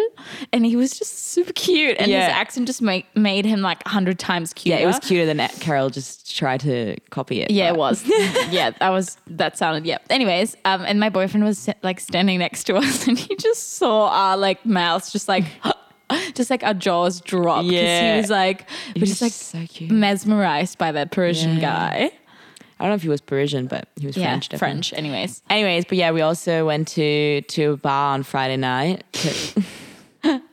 [0.52, 1.96] And he was just super cute.
[1.98, 2.26] And Yeah.
[2.26, 4.76] his accent just make, made him like a hundred times cuter.
[4.78, 5.52] Yeah, it was cuter than that.
[5.60, 7.50] Carol just tried to copy it.
[7.50, 8.04] Yeah, but- it was.
[8.50, 9.86] yeah, that was that sounded.
[9.86, 9.98] Yeah.
[10.10, 14.08] Anyways, um, and my boyfriend was like standing next to us, and he just saw
[14.08, 15.44] our like mouths, just like,
[16.34, 17.62] just like our jaws drop.
[17.62, 18.14] 'cause Yeah.
[18.14, 19.90] he was like, we're just like so cute.
[19.90, 21.60] mesmerized by that Persian Yeah.
[21.60, 22.10] guy.
[22.78, 24.48] I don't know if he was Parisian, but he was Yeah, French.
[24.50, 24.72] definitely.
[24.74, 24.92] French.
[24.92, 29.02] Anyways, Anyways, but yeah, we also went to to a bar on Friday night.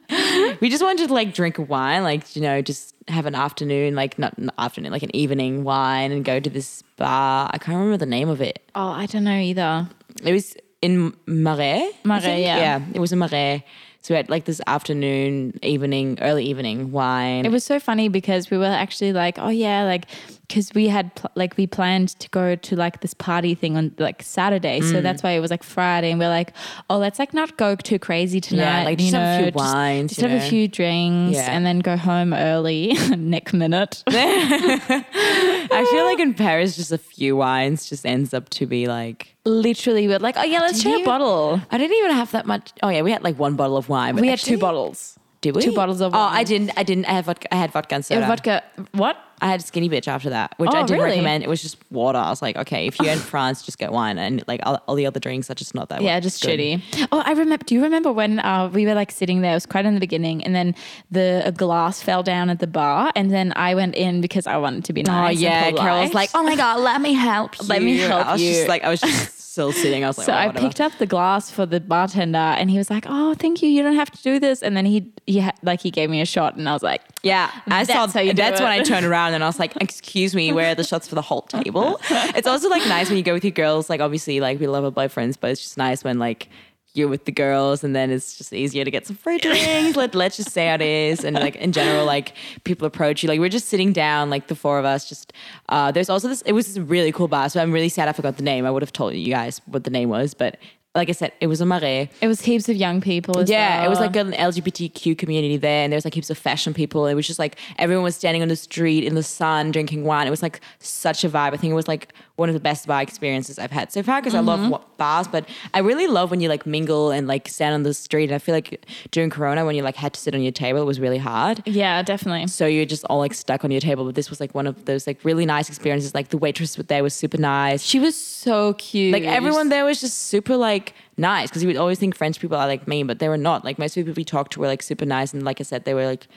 [0.60, 4.18] we just wanted to like drink wine, like you know, just have an afternoon, like
[4.18, 7.50] not an afternoon, like an evening wine, and go to this bar.
[7.52, 8.62] I can't remember the name of it.
[8.76, 9.88] Oh, I don't know either.
[10.24, 11.92] It was in Marais.
[12.04, 12.58] Marais, yeah.
[12.58, 13.63] yeah, it was in Marais.
[14.02, 17.46] So we had like this afternoon, evening, early evening wine.
[17.46, 20.08] It was so funny because we were actually like, oh yeah, like
[20.54, 23.92] because we had pl- like we planned to go to like this party thing on
[23.98, 25.02] like Saturday, so Mm.
[25.02, 26.54] that's why it was like Friday, and we're like,
[26.92, 28.84] oh, let's like not go too crazy tonight.
[28.84, 31.50] like, you just have a know, few wines, just, you have a few drinks, Yeah.
[31.52, 34.04] and then go home early, neck minute.
[34.08, 39.36] I feel like in Paris, just a few wines just ends up to be like.
[39.46, 41.60] Literally, we're like, oh yeah, let's share a bottle.
[41.72, 42.72] I didn't even have that much.
[42.84, 44.16] Oh yeah, we had like one bottle of wine.
[44.16, 45.18] but We had two bottles.
[45.42, 45.62] Did we?
[45.62, 46.22] two bottles of wine.
[46.22, 46.34] Oh.
[46.34, 46.72] I didn't.
[46.78, 47.06] I didn't.
[47.06, 47.54] I had vodka.
[47.54, 48.26] I had vodka and soda.
[48.28, 48.63] vodka.
[48.94, 49.18] What?
[49.43, 51.10] I had skinny bitch after that, which Oh, I didn't really?
[51.17, 51.43] recommend.
[51.43, 52.17] It was just water.
[52.17, 54.95] I was like, okay, if you're in France, just get wine, and like all, all
[54.95, 56.01] the other drinks are just not that.
[56.01, 56.60] Yeah, just good.
[56.60, 57.08] shitty.
[57.12, 57.63] Oh, I remember.
[57.65, 59.51] Do you remember when uh, we were like sitting there?
[59.51, 60.73] It was quite in the beginning, and then
[61.12, 64.58] the a glass fell down at the bar, and then I went in because I
[64.58, 65.32] wanted to be Oh nice.
[65.36, 67.67] and yeah, Carol was like, oh my god, let me help you.
[67.73, 68.53] Let me help I was you.
[68.53, 70.04] Just like I was just still sitting.
[70.04, 72.78] I was like, So oh, I picked up the glass for the bartender, and he
[72.78, 73.70] was like, "Oh, thank you.
[73.70, 76.22] You don't have to do this." And then he, he ha- like he gave me
[76.22, 78.20] a shot, and I was like, Yeah, I That's saw.
[78.20, 80.76] how you that's when I turned around and I was like, "Excuse me, where are
[80.76, 83.52] the shots for the whole table?" It's also like nice when you go with your
[83.52, 83.89] girls.
[83.89, 86.50] Like obviously, like we love our boyfriends, but it's just nice when like
[86.93, 89.97] you're with the girls and then it's just easier to get some free drinks.
[89.97, 93.29] Let let's just say how it is, and like in general, like people approach you.
[93.29, 95.10] Like we're just sitting down, like the four of us.
[95.10, 95.34] Just
[95.69, 96.41] uh, there's also this.
[96.43, 97.49] It was this really cool bar.
[97.49, 98.65] So I'm really sad I forgot the name.
[98.65, 100.58] I would have told you guys what the name was, but.
[100.95, 102.08] Like I said, it was a marais.
[102.21, 103.43] it was heaps of young people.
[103.45, 106.71] Yeah, it was like an LGBTQ community there, and there was like heaps of fashion
[106.71, 107.08] people.
[107.08, 110.27] It was just like everyone was standing on the street in the sun drinking wine.
[110.27, 111.51] It was like such a vibe.
[111.53, 114.19] I think it was like one of the best bar experiences I've had so far
[114.19, 114.72] because I love mm-hmm.
[114.72, 117.93] wa- bars, but I really love when you like mingle and like stand on the
[117.93, 118.26] street.
[118.26, 120.82] And I feel like during Corona, when you like had to sit on your table,
[120.82, 121.62] it was really hard.
[121.67, 122.48] yeah, definitely.
[122.48, 124.06] So you're just all like stuck on your table.
[124.06, 126.15] But this was like one of those like really nice experiences.
[126.15, 127.84] Like the waitress there was super nice.
[127.84, 129.13] She was so cute.
[129.13, 132.58] Like everyone there was just super like nice because you would always think French people
[132.58, 133.63] are like mean, but they were not.
[133.63, 135.93] Like most people we talked to were like super nice, and like I said, they
[135.93, 136.28] were like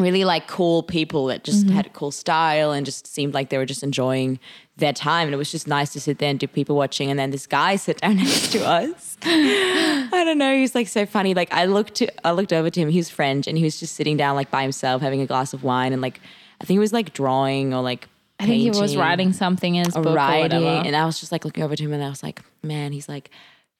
[0.00, 1.76] really like cool people that just Mm-hmm.
[1.76, 4.38] had a cool style and just seemed like they were just enjoying
[4.76, 5.26] their time.
[5.28, 7.10] And it was just nice to sit there and do people watching.
[7.10, 9.16] And then this guy sat down next to us.
[9.22, 10.54] I don't know.
[10.54, 11.34] He was like so funny.
[11.34, 12.88] Like I looked to, I looked over to him.
[12.88, 15.52] He was French, and he was just sitting down like by himself, having a glass
[15.52, 16.20] of wine, and like
[16.60, 18.08] I think he was like drawing or like.
[18.38, 21.30] I think he was writing something in his or book writing, and I was just
[21.30, 23.30] like looking over to him, and I was like, man, he's like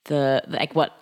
[0.05, 0.93] the like what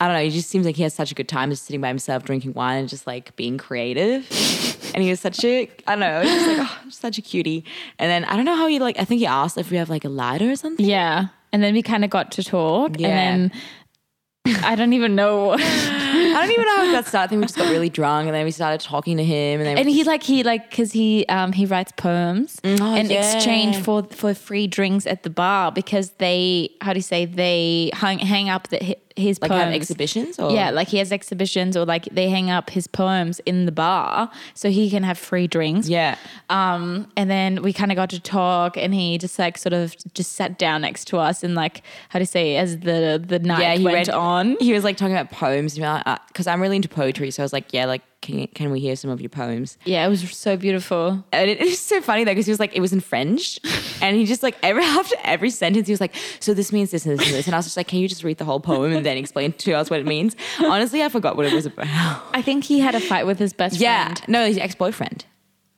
[0.00, 0.24] I don't know.
[0.24, 2.54] He just seems like he has such a good time just sitting by himself, drinking
[2.54, 4.26] wine, and just like being creative.
[4.94, 7.64] and he was such a I don't know, just like oh, such a cutie.
[7.98, 8.98] And then I don't know how he like.
[8.98, 10.86] I think he asked if we have like a lighter or something.
[10.86, 11.26] Yeah.
[11.52, 12.98] And then we kind of got to talk.
[12.98, 13.08] Yeah.
[13.08, 13.60] And then
[14.64, 15.52] I don't even know.
[15.58, 17.24] I don't even know how it got started.
[17.24, 19.66] I think we just got really drunk, and then we started talking to him, and
[19.66, 23.34] then and he like he like because he um he writes poems oh, in yeah.
[23.34, 27.90] exchange for for free drinks at the bar because they how do you say they
[27.92, 29.64] hang hang up the, hi- his like poems.
[29.64, 33.38] have exhibitions or Yeah, like he has exhibitions or like they hang up his poems
[33.40, 35.88] in the bar so he can have free drinks.
[35.88, 36.16] yeah.
[36.48, 39.94] Um, and then we kind of got to talk, and he just like sort of
[40.14, 43.60] just sat down next to us, and like how to say as the the night
[43.60, 44.56] yeah, he went read on.
[44.60, 47.72] He was like talking about poems because I'm really into poetry, so I was like,
[47.72, 49.78] yeah, like can can we hear some of your poems?
[49.84, 51.24] Yeah, it was so beautiful.
[51.32, 53.58] And it, was so funny though because he was like, it was in French,
[54.02, 57.06] and he just like every after every sentence he was like, so this means this
[57.06, 58.60] and this and this, and I was just like, can you just read the whole
[58.60, 60.36] poem and then explain to us what it means?
[60.60, 61.86] Honestly, I forgot what it was about.
[62.32, 64.22] I think he had a fight with his best Yeah, friend.
[64.28, 65.24] no, his ex boyfriend.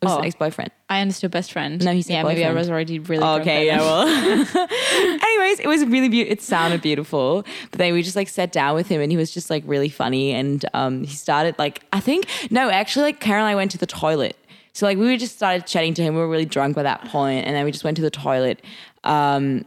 [0.03, 0.23] It was Oh.
[0.23, 0.71] his ex boyfriend.
[0.91, 1.83] I understood best friend.
[1.85, 2.23] No, he's yeah.
[2.25, 4.07] Maybe I was already really Oh, okay, yeah, well.
[5.23, 6.33] Anyways, it was really beautiful.
[6.33, 7.45] It sounded beautiful.
[7.71, 9.89] But then we just like sat down with him and he was just like really
[9.89, 10.33] funny.
[10.33, 13.79] And um, he started like, I think, no, actually, like Karen and I went to
[13.79, 14.37] the toilet.
[14.75, 16.15] So like we just started chatting to him.
[16.15, 18.63] We were really drunk by that point, And then we just went to the toilet.
[19.05, 19.65] Um,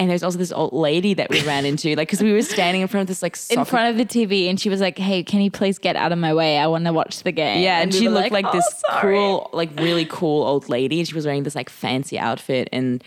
[0.00, 2.82] and there's also this old lady that we ran into, like, because we were standing
[2.82, 5.22] in front of this like in front of the TV, and she was like, "Hey,
[5.24, 6.58] can you please get out of my way?
[6.58, 9.00] I want to watch the game." Yeah, and, we she looked like, "Oh, this sorry."
[9.16, 11.00] cool, like really cool old lady.
[11.00, 13.02] And she was wearing this like fancy outfit, and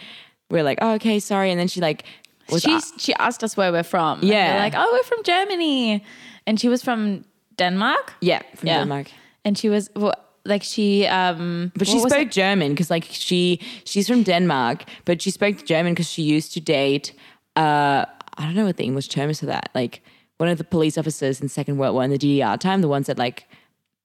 [0.50, 2.04] we are like, "Oh, okay, sorry." And then she like
[2.50, 4.20] was She she asked us where we're from.
[4.20, 4.54] And Yeah.
[4.56, 6.04] we're like, "Oh, we're from Germany,"
[6.46, 7.24] and she was from
[7.58, 8.14] Denmark.
[8.22, 9.08] yeah from Yeah, Denmark.
[9.46, 10.14] and she was well,
[10.46, 12.32] like she um, But she spoke it?
[12.32, 16.60] German because like she she's from Denmark, but she spoke German because she used to
[16.60, 17.14] date
[17.56, 18.06] uh
[18.38, 19.70] I don't know what the English term is for that.
[19.76, 20.02] Like
[20.38, 23.08] one of the police officers in Second World War in the DDR time, the ones
[23.08, 23.48] that like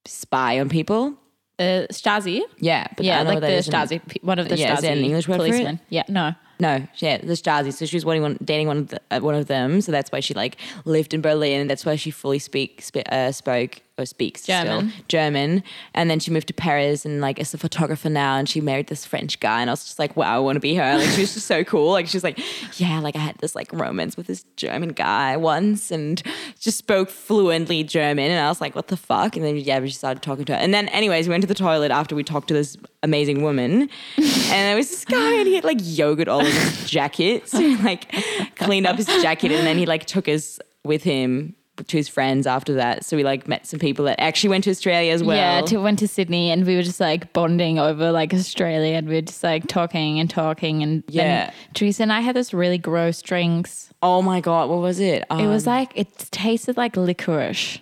[0.05, 1.13] spy on people.
[1.59, 2.41] uh, Stasi.
[2.59, 5.03] Yeah, but I Yeah, like the is Stasi, one of the Yeah, Stasi there an
[5.03, 5.79] English word for it?
[5.89, 6.33] Yeah, no.
[6.59, 7.71] No, yeah, the Stasi.
[7.73, 9.81] So she was wanting one, dating one of the, uh, one of them.
[9.81, 11.67] So that's why she like lived in Berlin.
[11.67, 14.89] That's why she fully speak sp- uh, spoke or speaks German.
[14.89, 18.47] still German, and then she moved to Paris and like is a photographer now, and
[18.47, 20.75] she married this French guy, and I was just like, wow, I want to be
[20.75, 20.97] her.
[20.97, 21.91] Like she was just so cool.
[21.91, 22.39] Like she's like,
[22.79, 26.21] yeah, like I had this like romance with this German guy once, and
[26.59, 29.35] just spoke fluently German, and I was like, what the fuck?
[29.35, 31.47] And then yeah, we just started talking to her, and then anyways, we went to
[31.47, 35.47] the toilet after we talked to this amazing woman, and there was this guy, and
[35.47, 38.11] he had like yogurt all over his jacket, so he like
[38.55, 41.55] cleaned up his jacket, and then he like took us with him
[41.87, 43.05] to his friends after that.
[43.05, 45.37] So we like met some people that actually went to Australia as well.
[45.37, 49.07] yeah, to, went to Sydney and we were just like bonding over like Australia and
[49.07, 51.23] we were just like talking and talking and Yeah.
[51.45, 53.91] then Theresa and I had this really gross drinks.
[54.01, 55.25] oh my god, what was it?
[55.31, 57.79] It was Um, like it tasted like licorice.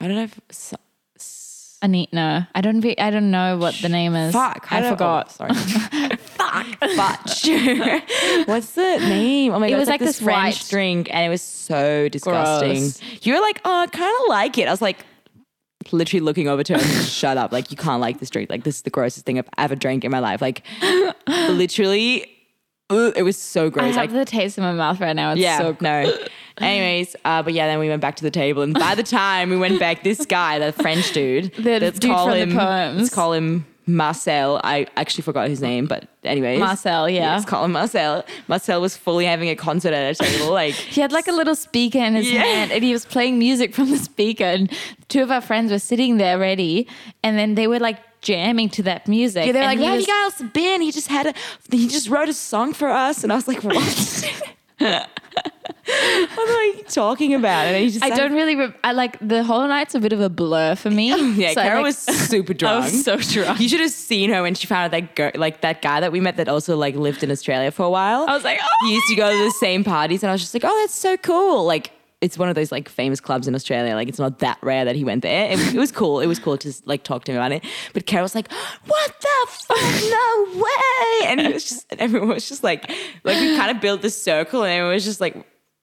[0.00, 0.28] how did I?
[1.82, 2.46] S- I.
[2.54, 2.80] I don't.
[2.80, 4.32] Be, I don't know what the name is.
[4.32, 5.26] Fuck, how I forgot.
[5.28, 5.54] oh, sorry.
[6.16, 7.48] Fuck, fudge.
[8.48, 9.52] What's the name?
[9.52, 9.74] Oh my god!
[9.74, 12.80] It was it's like this French white- drink, and it was so disgusting.
[12.80, 13.00] Gross.
[13.22, 14.68] You were like, oh, I kind of like it.
[14.68, 15.04] I was like.
[15.92, 17.52] Literally looking over to her, and shut up!
[17.52, 18.50] Like you can't like this drink.
[18.50, 20.42] Like this is the grossest thing I've ever drank in my life.
[20.42, 20.62] Like
[21.28, 22.28] literally,
[22.90, 23.82] it was so gross.
[23.82, 23.96] I gross.
[23.96, 25.32] have Like the taste in my mouth right now.
[25.32, 26.16] It's Yeah, so no.
[26.58, 29.50] Anyways, uh, but yeah, then we went back to the table, and by the time
[29.50, 32.52] we went back, this guy, the French dude, The let's dude call from the him,
[32.56, 32.98] poems.
[33.02, 34.58] let's call him Marcel.
[34.64, 37.34] I actually forgot his name, but anyways, Marcel, yeah.
[37.34, 38.24] let's call him Marcel.
[38.48, 41.54] Marcel was fully having a concert at a table, like He had like a little
[41.54, 42.42] speaker in his Yeah.
[42.42, 44.44] hand and he was playing music from the speaker.
[44.44, 44.72] And
[45.08, 46.88] two of our friends were sitting there ready.
[47.22, 49.46] And then they were like jamming to that music.
[49.46, 51.34] yeah, they're And like, "Where have you guys been?" He just had a,
[51.70, 53.76] he just wrote a song for us, and I was like, "What?"
[54.78, 57.66] what are you talking about?
[57.66, 58.56] And he just I don't really.
[58.56, 61.06] Re- I like the whole night's a bit of a blur for me.
[61.36, 62.82] Yeah, So Kara like- was super drunk.
[62.82, 63.60] I was so drunk.
[63.60, 66.12] You should have seen her when she found out that girl, like that guy that
[66.12, 68.26] we met that also like lived in Australia for a while.
[68.28, 70.40] I was like, oh he used to go to the same parties, and I was
[70.40, 71.64] just like, oh, that's so cool.
[71.64, 73.94] Like it's one of those like famous clubs in Australia.
[73.94, 75.50] Like it's not that rare that he went there.
[75.50, 76.20] It, it was cool.
[76.20, 77.64] It was cool to like talk to him about it.
[77.92, 78.50] But Carol was like,
[78.86, 80.10] what the fuck?
[80.10, 81.26] No way!
[81.26, 82.88] And it was just, everyone was just like,
[83.24, 85.36] like we kind of built this circle, and everyone was just like.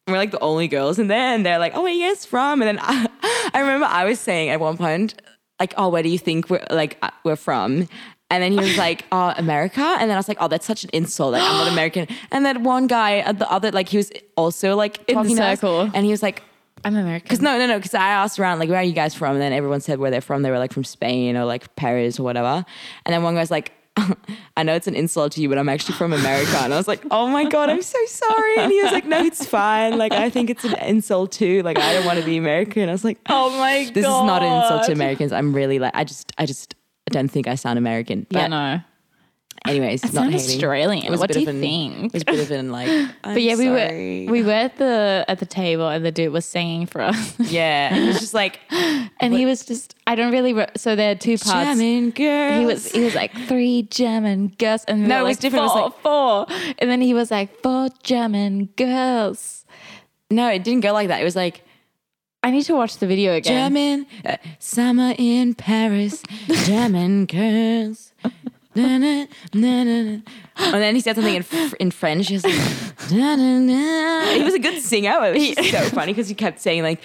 [0.06, 2.26] We're like the only girls in there, and they're like, "Oh, where are you guys
[2.26, 3.08] from?" And then I,
[3.54, 5.16] I remember I was saying at one point,
[5.62, 7.88] like, "Oh, where do you think we're like uh, we're from?"
[8.34, 10.84] And then he was like, "Oh, America." And then I was like, "Oh, that's such
[10.84, 11.34] an insult.
[11.34, 14.76] Like, I'm not American." And then one guy at the other, like, he was also
[14.76, 15.82] like In the talking us, circle.
[15.94, 16.42] and he was like,
[16.86, 17.26] I'm American.
[17.26, 17.78] because no, no, no.
[17.78, 19.34] Because I asked around, like, where are you guys from?
[19.34, 20.42] And then everyone said where they're from.
[20.42, 22.66] They were like from Spain or like Paris or whatever.
[23.06, 23.72] And then one guy's like,
[24.58, 26.58] I know it's an insult to you, but I'm actually from America.
[26.58, 28.56] And I was like, oh my God, I'm so sorry.
[28.58, 29.98] And he was like, no, it's fine.
[30.00, 31.62] Like, I think it's an insult too.
[31.62, 32.90] Like, I don't want to be American.
[32.90, 33.94] I was like, Oh my god.
[33.94, 35.32] this is not an insult to Americans.
[35.32, 36.76] I'm really like, I just, I just
[37.14, 38.26] don't think I sound American.
[38.30, 38.82] But Yeah, no.
[39.66, 40.40] anyways, It not hating.
[40.40, 41.06] Australian.
[41.06, 42.06] It was a What bit do you an- think?
[42.08, 42.90] It was a bit of an like,
[43.24, 44.26] But yeah, we sorry.
[44.28, 47.40] were we were at the at the table and the dude was singing for us,
[47.40, 47.96] yeah.
[47.96, 48.60] It was just like,
[49.22, 51.70] and he was just I don't really re- so there are two parts.
[51.70, 52.60] German girls.
[52.60, 55.64] He was he was like three German girls and we No, it was like, different.
[55.64, 59.66] It was Four, like- four, and then he was like four German girls.
[60.30, 61.22] no, it didn't go like that.
[61.22, 61.64] It was like,
[62.44, 63.72] I need to watch the video again.
[63.72, 66.22] German uh, summer in Paris,
[66.66, 68.12] German girls.
[68.76, 70.20] Na, na, na, na, na.
[70.58, 72.28] And then he said something in, fr- in French.
[72.28, 72.56] He was like,
[73.12, 74.34] na, na, na.
[74.34, 75.14] he was a good singer.
[75.24, 77.00] It was just so funny because he kept saying like,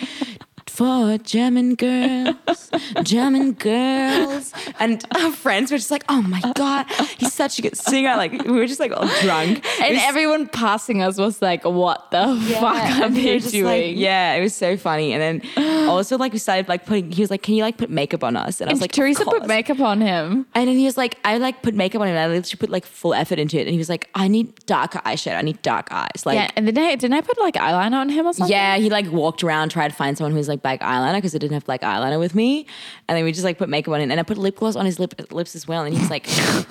[0.71, 2.71] for German girls,
[3.03, 6.87] German girls, and our friends were just like, "Oh my god,
[7.19, 10.47] he's such a good singer!" Like we were just like all drunk, And was- everyone
[10.49, 14.77] passing us was like, "What the fuck are they doing?" like- yeah, it was so
[14.77, 15.13] funny.
[15.13, 17.11] And then also like we started like putting.
[17.11, 18.93] He was like, "Can you like put makeup on us?" And I was And like,
[18.93, 20.47] Theresa put makeup on him.
[20.55, 22.15] And then he was like, I like put makeup on him.
[22.17, 23.63] And I literally put like full effort into it.
[23.63, 25.37] And he was like, I need darker eyeshadow.
[25.39, 26.25] I need dark eyes.
[26.27, 26.51] Like, yeah, yeah.
[26.57, 28.51] and then I, didn't I put like eyeliner on him or something?
[28.53, 28.77] Yeah.
[28.79, 31.39] He like walked around, tried to find someone who was like black eyeliner because I
[31.39, 32.67] didn't have black eyeliner with me.
[33.09, 34.11] And then we just like put makeup on him.
[34.11, 35.85] And I put lip gloss on his lip, lips as well.
[35.85, 36.27] And he's like,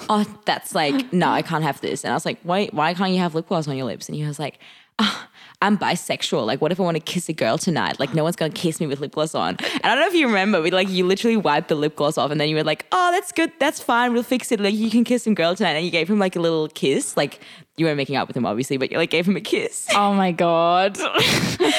[0.10, 2.04] Oh, that's like, no, I can't have this.
[2.04, 4.08] And I was like, Wait, why can't you have lip gloss on your lips?
[4.08, 4.60] And he was like,
[5.00, 5.30] "Ah,
[5.62, 6.46] I'm bisexual.
[6.46, 8.00] Like, what if I want to kiss a girl tonight?
[8.00, 9.56] Like, no one's gonna kiss me with lip gloss on.
[9.60, 12.18] And I don't know if you remember, but like, you literally wiped the lip gloss
[12.18, 13.52] off, and then you were like, "Oh, that's good.
[13.60, 14.14] That's fine.
[14.14, 14.60] We'll fix it.
[14.60, 17.18] Like, you can kiss some girl tonight." And you gave him like a little kiss.
[17.18, 17.40] Like,
[17.78, 19.88] you weren't making out with him, obviously, but you like gave him a kiss.
[19.96, 20.98] Oh my god.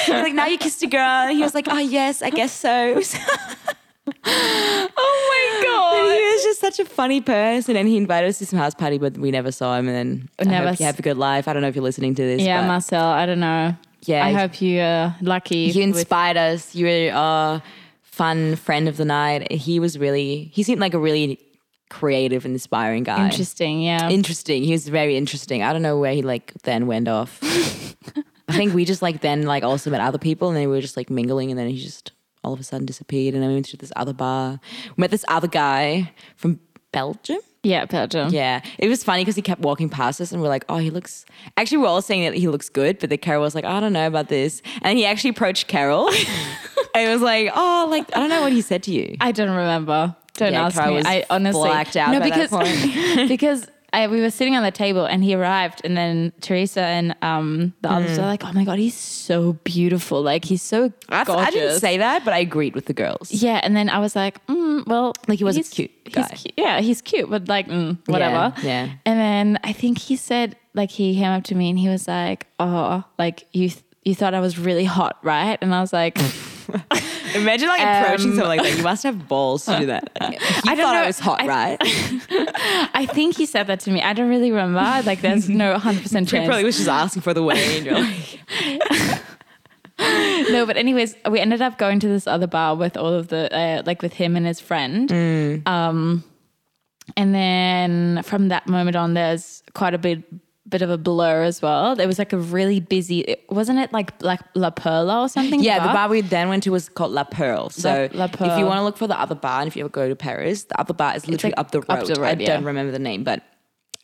[0.09, 2.99] Like, now you kissed a girl, he was like, "Oh yes, I guess so."
[4.25, 4.89] oh
[5.29, 6.11] my god.
[6.15, 8.97] he was just such a funny person, and he invited us to some house party,
[8.97, 9.87] but we never saw him.
[9.87, 11.47] And then I Never hope you have a good life.
[11.47, 12.41] I don't know if you're listening to this.
[12.41, 13.03] Yeah, Marcel.
[13.05, 13.75] I don't know.
[14.05, 15.57] Yeah, I hope you are lucky.
[15.57, 16.73] you with- inspired us.
[16.73, 17.63] You were a
[18.01, 19.51] fun friend of the night.
[19.51, 20.49] He was really.
[20.53, 21.39] He seemed like a really
[21.89, 23.25] creative and inspiring guy.
[23.25, 23.81] Interesting.
[23.81, 24.09] Yeah.
[24.09, 24.63] Interesting.
[24.63, 25.63] He was very interesting.
[25.63, 27.39] I don't know where he like then went off.
[28.47, 30.81] I think we just like then like also met other people, and then we were
[30.81, 32.11] just like mingling, and then he just
[32.43, 33.33] all of a sudden disappeared.
[33.35, 34.59] And then we went to this other bar.
[34.95, 36.59] We met this other guy from
[36.91, 37.39] Belgium.
[37.61, 38.29] Yeah, Belgium.
[38.29, 40.89] Yeah, it was funny because he kept walking past us, and we're like, "Oh, he
[40.89, 41.25] looks."
[41.57, 43.93] Actually, we're all saying that he looks good, but the Carol was like, "I don't
[43.93, 46.17] know about this," and he actually approached Carol, and
[46.95, 49.49] it was like, "Oh, like I don't know what he said to you." I don't
[49.49, 50.15] remember.
[50.39, 51.01] Don't Yeah, ask me.
[51.05, 52.49] I honestly blacked out No, because
[53.27, 57.15] because I, we were sitting on the table and he arrived, and then Theresa and
[57.23, 60.21] um, the others were like, "Oh my god, he's so beautiful!
[60.21, 63.31] Like he's so I, gorgeous." I didn't say that, but I agreed with the girls.
[63.31, 66.13] Yeah, and then I was like, mm, well, Like, he was a he's- cute he's
[66.13, 66.27] guy.
[66.27, 68.53] cu- yeah, he's cute, but like, mm, whatever.
[68.61, 68.89] Yeah, yeah.
[69.07, 72.07] And then I think he said, like, he came up to me and he was
[72.07, 75.57] like, oh, like you, th- you thought I was really hot, right?
[75.61, 76.15] And I was like,
[77.35, 78.77] Imagine like approaching Um, someone like that.
[78.77, 80.09] You must have balls to do that.
[80.21, 80.27] You
[80.67, 81.77] I thought I was hot, I- right?
[82.93, 84.01] I think he said that to me.
[84.01, 84.79] I don't really remember.
[85.05, 86.47] Like, there's no 100% He chance.
[86.47, 88.39] probably was just asking for the way, like,
[90.51, 93.53] no, but anyways, we ended up going to this other bar with all of the
[93.53, 95.09] uh, like with him and his friend.
[95.09, 95.67] Mm.
[95.67, 96.23] Um,
[97.17, 100.23] and then from that moment on, there's quite a bit
[100.69, 101.95] bit of a blur as well.
[101.95, 103.35] There was like a really busy.
[103.49, 105.61] Wasn't it like like La Perla or something?
[105.61, 107.69] Yeah, the bar we then went to was called La Pearl.
[107.69, 108.57] So La if Pearl.
[108.57, 110.65] you want to look for the other bar, and if you ever go to Paris,
[110.65, 111.89] the other bar is literally like up the road.
[111.89, 112.55] up the road, I yeah.
[112.55, 113.43] don't remember the name, but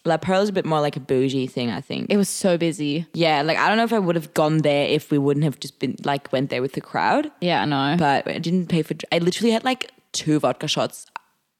[0.05, 2.07] La Pearl is a bit more like a bougie thing, I think.
[2.09, 3.07] It was so busy.
[3.13, 5.59] yeah, like I don't know if I would have gone there if we wouldn't have
[5.59, 7.31] just been like went there with the crowd.
[7.41, 7.95] Yeah, I know.
[7.97, 8.95] But I didn't pay for.
[9.11, 11.07] I literally had like two vodka shots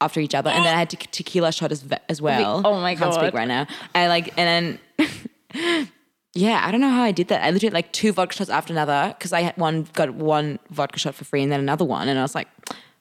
[0.00, 2.62] after each other, and then I had te- tequila shot as, as well.
[2.64, 3.08] Oh my god!
[3.08, 3.66] I Can't speak right now.
[3.94, 5.08] I like, and then
[6.34, 7.44] yeah, I don't know how I did that.
[7.44, 10.98] I literally like two vodka shots after another because I had one got one vodka
[10.98, 12.48] shot for free and then another one, and I was like,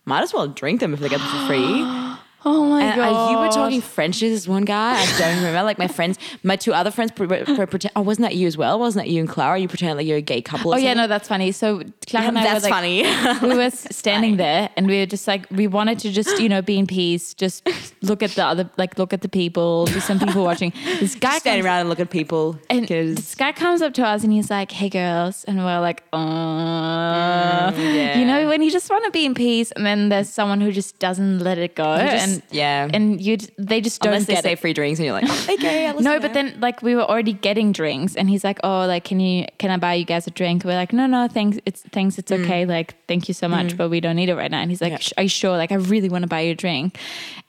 [0.06, 1.84] might as well drink them if they get them for free.
[2.46, 3.00] oh my god!
[3.00, 5.00] uh, you were talking French to this one guy.
[5.02, 5.64] I don't remember.
[5.64, 7.92] Like my friends, my two other friends, pre- pre- pretend.
[7.96, 8.80] Oh, wasn't that you as well?
[8.80, 9.58] Wasn't that you and Clara?
[9.60, 10.72] You pretend like you're a gay couple.
[10.72, 11.52] Or Oh yeah, no, that's funny.
[11.52, 13.48] So Clara and I That's were like, funny.
[13.50, 16.62] we were standing there and we were just like we wanted to just you know
[16.62, 17.68] be in peace just
[18.02, 21.38] look at the other like look at the people there's some people watching this guy
[21.40, 22.60] Standing comes, around and look at people.
[22.70, 25.80] and 'cause- this guy comes up to us and he's like hey girls and we're
[25.80, 28.18] like uh yeah.
[28.20, 30.72] you know when you just want to be in peace and then there's someone who
[30.72, 32.88] just doesn't let it go just- and yeah.
[32.94, 34.60] and you they just don't Unless they say it.
[34.60, 36.34] free drinks and you're like, oh, okay, I'll No, but now.
[36.34, 39.72] then like we were already getting drinks, and he's like, "Oh, like can you can
[39.72, 42.66] I buy you guys a drink?" We're like, "No, no, thanks, it's thanks, it's okay.
[42.66, 44.94] Like thank you so much, but we don't need it right now." And he's like,
[44.94, 45.12] Mm.
[45.12, 45.20] Yeah.
[45.22, 45.58] "Are you sure?
[45.58, 46.98] Like I really want to buy you a drink."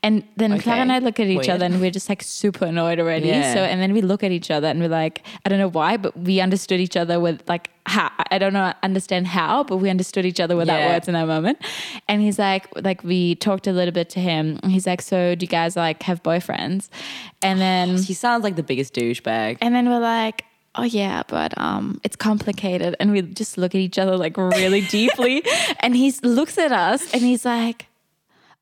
[0.03, 1.51] And then Clara and I look at each Weird.
[1.51, 3.29] other, and we're just like super annoyed already.
[3.29, 3.55] Yeah.
[3.55, 5.97] So and then we look at each other, and we're like, I don't know why,
[5.97, 9.89] but we understood each other with like how I don't know understand how, but we
[9.91, 10.89] understood each other without Yeah.
[10.93, 11.59] words in that moment.
[12.09, 14.59] And he's like, like we talked a little bit to him.
[14.65, 16.89] He's like, "So do you guys like have boyfriends?"
[17.43, 19.59] And then he sounds like the biggest douchebag.
[19.61, 20.45] and then we're like,
[20.79, 22.95] oh yeah, but um, it's complicated.
[23.01, 25.43] And we just look at each other like really deeply.
[25.81, 27.87] And he looks at us and he's like,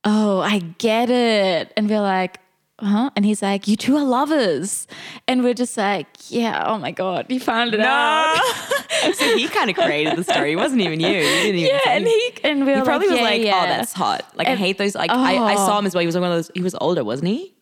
[0.04, 1.72] oh, I get it.
[1.76, 2.38] And we're like,
[2.85, 3.11] huh?
[3.16, 4.87] And he's like, you two are lovers.
[5.27, 8.37] And we're just like, yeah, oh my God, you found it out.
[9.14, 10.53] so he kind of created the story.
[10.53, 11.09] It wasn't even you.
[11.09, 13.42] You didn't even Yeah, and he and we He were probably like, was yeah, like,
[13.42, 13.61] yeah.
[13.64, 14.94] "Oh, that's hot." Like I hate those.
[14.94, 15.57] Like I, I Oh.
[15.66, 16.01] saw him as well.
[16.01, 16.51] He was like one of those.
[16.55, 17.55] He was older, wasn't he?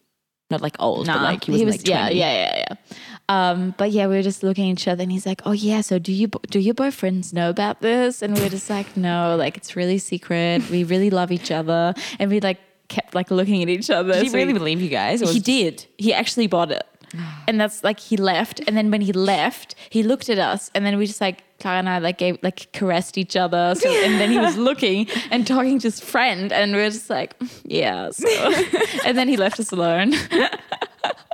[0.50, 2.16] Not like old, but like he was, like yeah, 20.
[2.18, 2.76] yeah, yeah, yeah.
[3.28, 5.80] Um, but yeah, we were just looking at each other, and he's like, "Oh yeah,
[5.80, 9.36] so do you do your boyfriends know about this?" And we are just like, "No,
[9.36, 10.68] like it's really secret.
[10.68, 12.58] We really love each other," and we like
[12.94, 14.12] kept like looking at each other.
[14.12, 15.20] Did he So really believe you guys?
[15.20, 15.86] He did.
[15.98, 16.86] He actually bought it.
[17.48, 20.86] And that's like he left, and then when he left, he looked at us, and
[20.86, 24.14] then we just like Clara and I like gave like caressed each other, so, and
[24.20, 27.50] then he was looking and talking to his friend, and we are just like, mm,
[27.64, 28.28] yeah, so.
[29.04, 30.14] and then he left us alone.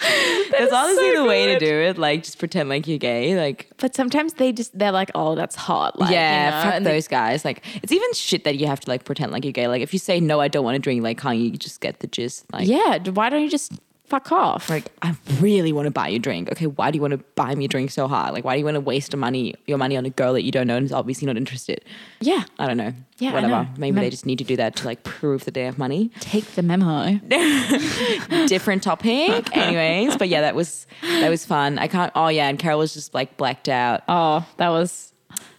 [0.50, 1.98] That's honestly so the way to do it.
[1.98, 3.36] Like just pretend like you're gay.
[3.36, 5.98] Like But sometimes they just they're like, oh, that's hot.
[5.98, 7.44] Like, yeah, you know, fuck and they- those guys.
[7.44, 9.68] Like it's even shit that you have to like pretend like you're gay.
[9.68, 11.02] Like if you say no, I don't want to drink.
[11.02, 12.50] Like can't you just get the gist?
[12.52, 12.98] Like yeah.
[13.10, 13.72] Why don't you just
[14.10, 14.68] fuck off?
[14.68, 16.50] like I really want to buy you a drink.
[16.52, 18.34] Okay, why do you want to buy me a drink so hard?
[18.34, 20.52] Like why do you want to waste money your money on a girl that you
[20.52, 21.84] don't know and is obviously not interested?
[22.20, 22.44] yeah.
[22.58, 22.92] I don't know.
[23.18, 23.52] Yeah, whatever.
[23.64, 23.68] know.
[23.76, 26.10] Maybe Mem- they just need to do that to like prove that they have money.
[26.20, 27.20] Take the memo.
[28.46, 30.16] Different topic, anyways.
[30.16, 31.78] But yeah, that was that was fun.
[31.78, 32.12] I can't.
[32.14, 34.02] Oh yeah, and Carol was just like blacked out.
[34.08, 35.12] Oh, that was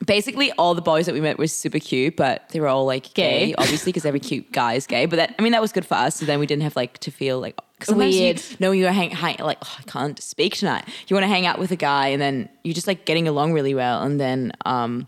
[0.05, 3.13] Basically, all the boys that we met were super cute, but they were all like
[3.13, 3.55] gay, Gay.
[3.55, 5.05] obviously, because every cute guy is gay.
[5.05, 6.15] But that, I mean, that was good for us.
[6.15, 8.39] So then we didn't have like to feel like because Weird.
[8.39, 10.87] You, knowing you're hang, hang like oh, I can't speak tonight.
[11.07, 13.53] You want to hang out with a guy, and then you're just like getting along
[13.53, 15.07] really well, and then um,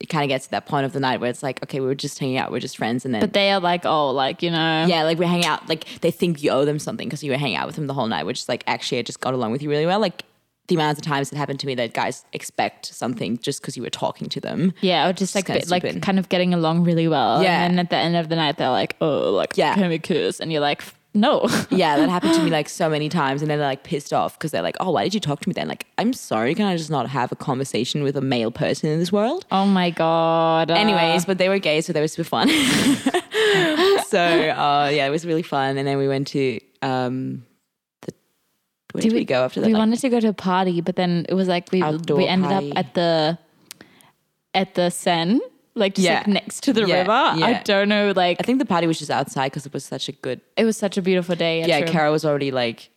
[0.00, 1.86] it kind of gets to that point of the night where it's like, okay, we
[1.86, 4.42] were just hanging out, we're just friends, and then but they are like, oh, like,
[4.42, 4.86] you know.
[4.88, 7.36] yeah, like we're hanging out, like they think you owe them something because you were
[7.36, 9.52] hanging out with them the whole night, which is like actually I just got along
[9.52, 10.00] with you really well.
[10.00, 10.24] Like
[10.68, 13.82] the amount of times it happened to me that guys expect something just because you
[13.82, 14.72] were talking to them.
[14.80, 17.42] Yeah, or just like kinda bit, like kind of getting along really well.
[17.42, 17.64] Yeah.
[17.64, 19.74] And then at the end of the night, they're like, "Oh, like Yeah.
[19.74, 20.82] can we kiss?" And you're like,
[21.14, 24.12] "No." Yeah, that happened to me like so many times, and then they're like pissed
[24.12, 26.54] off because they're like, "Oh, why did you talk to me then?" Like, I'm sorry,
[26.54, 29.44] can I just not have a conversation with a male person in this world?
[29.50, 30.70] oh my god.
[30.70, 32.48] Uh, Anyways, but they were gay, so they were super fun.
[34.08, 37.44] so uh, yeah, it was really fun, and then we went to um,
[38.02, 38.14] the
[38.92, 39.66] where did, we, go after that?
[39.66, 42.26] we Like, wanted to go to a party, but then it was like we we
[42.26, 42.70] ended party.
[42.72, 43.38] up at the
[44.54, 45.40] at the Seine,
[45.80, 47.10] like just like next to the Yeah, river.
[47.12, 50.08] I don't know, like I think the party was just outside because it was such
[50.08, 50.40] a good.
[50.56, 51.64] it was such a beautiful day.
[51.64, 51.88] Yeah, true.
[51.88, 52.90] Kara was already like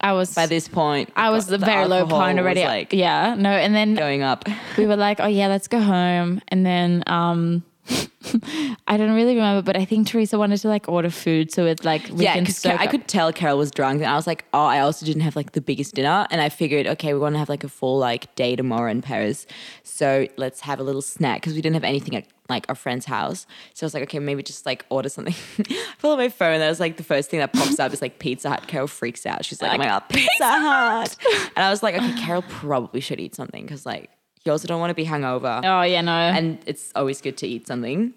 [0.00, 1.10] I was by this point.
[1.16, 2.64] I was the very low point already.
[2.64, 4.44] like yeah, no, and then going up.
[4.76, 6.40] we were like, oh yeah, let's go home.
[6.48, 7.64] And then um
[8.88, 11.84] I don't really remember, but I think Theresa wanted to like order food, so it's
[11.84, 14.64] like we yeah, because I could tell Carol was drunk, and I was like, oh,
[14.64, 17.38] I also didn't have like the biggest dinner, and I figured, okay, we want to
[17.38, 19.46] have like a full like day tomorrow in Paris,
[19.84, 23.06] so let's have a little snack because we didn't have anything at like our friend's
[23.06, 23.46] house.
[23.74, 25.34] So I was like, okay, maybe just like order something.
[25.70, 28.02] I pull out my phone, that was like the first thing that pops up is
[28.02, 28.66] like Pizza Hut.
[28.66, 29.44] Carol freaks out.
[29.44, 31.16] She's like, oh my god, Pizza Hut,
[31.54, 34.10] and I was like, okay, Carol probably should eat something because like
[34.46, 36.12] you also don't want to be hungover Oh yeah, no.
[36.12, 38.14] and it's always good to eat something.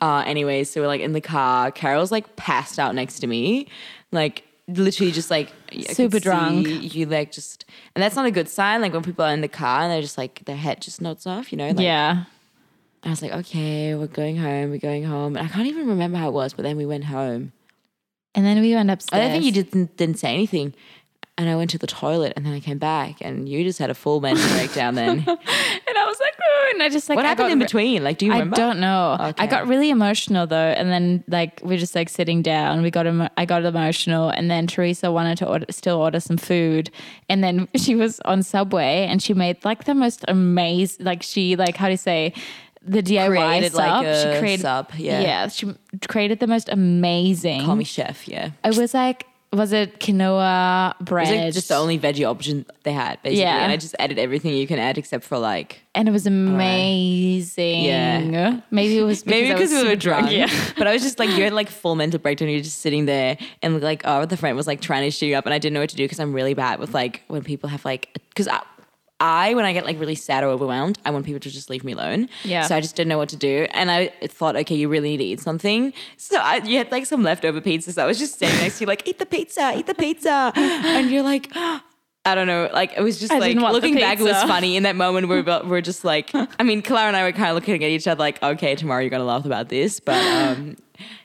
[0.00, 1.72] Uh, anyways, so we're like in the car.
[1.72, 3.66] Carol's like passed out next to me,
[4.12, 6.68] like literally just like I Super drunk.
[6.94, 7.64] You like just,
[7.94, 8.80] and that's not a good sign.
[8.80, 11.26] Like when people are in the car and they're just like their head just nods
[11.26, 11.68] off, you know.
[11.68, 12.24] Like, yeah.
[13.02, 14.70] I was like, okay, we're going home.
[14.70, 15.36] We're going home.
[15.36, 17.52] And I can't even remember how it was, but then we went home.
[18.34, 19.20] And then we went upstairs.
[19.20, 20.74] I don't think you didn't didn't say anything.
[21.38, 23.90] And I went to the toilet, and then I came back, and you just had
[23.90, 24.96] a full mental breakdown.
[24.96, 25.18] Then
[25.88, 28.04] And I was like, oh, and I just like what I happened in re- between?
[28.04, 28.60] Like, do you remember?
[28.60, 28.80] I remember?
[28.80, 29.28] don't know.
[29.30, 29.44] Okay.
[29.44, 32.82] I got really emotional though, and then like we're just like sitting down.
[32.82, 36.36] We got emo- I got emotional, and then Theresa wanted to order, still order some
[36.36, 36.90] food,
[37.28, 41.56] and then she was on Subway, and she made like the most amazing, like she
[41.56, 42.34] like how do you say,
[42.82, 43.78] the DIY Created, sub.
[43.78, 45.20] like, she created sub, yeah.
[45.20, 45.48] yeah.
[45.48, 45.74] She
[46.08, 47.64] created the most amazing.
[47.64, 48.26] Call me chef.
[48.26, 48.50] Yeah.
[48.64, 51.28] It was like was it quinoa It bread?
[51.28, 53.40] was like just the only veggie option they had, basically.
[53.42, 53.62] Yeah.
[53.62, 57.84] And I just added everything you can add except for like and it was amazing.
[57.84, 58.60] Yeah.
[58.70, 60.30] Maybe it was because maybe because we were drunk.
[60.30, 60.48] Yeah.
[60.76, 62.48] but I was just like you had like full mental breakdown.
[62.48, 65.36] You're just sitting there and like oh the friend was like trying to shoot you
[65.36, 67.42] up and I didn't know what to do because I'm really bad with like when
[67.42, 68.48] people have like because
[69.20, 69.54] I.
[69.54, 71.92] When I get like really sad or overwhelmed, I want people to just leave me
[71.92, 72.28] alone.
[72.44, 72.62] Yeah.
[72.62, 73.66] So I just didn't know what to do.
[73.72, 75.92] And I thought, okay, you really need to eat something.
[76.16, 77.92] So I, you had like some leftover pizza.
[77.92, 80.52] So I was just standing next to you, like, eat the pizza, eat the pizza.
[80.56, 81.50] And you're like,
[82.24, 82.68] I don't know.
[82.72, 84.76] Like, it was just I like, didn't want the looking back, it was funny.
[84.76, 87.54] In that moment, we're, we're just like, I mean, Clara and I were kind of
[87.54, 89.98] looking at each other like, okay, tomorrow you're going to laugh about this.
[89.98, 90.76] But um,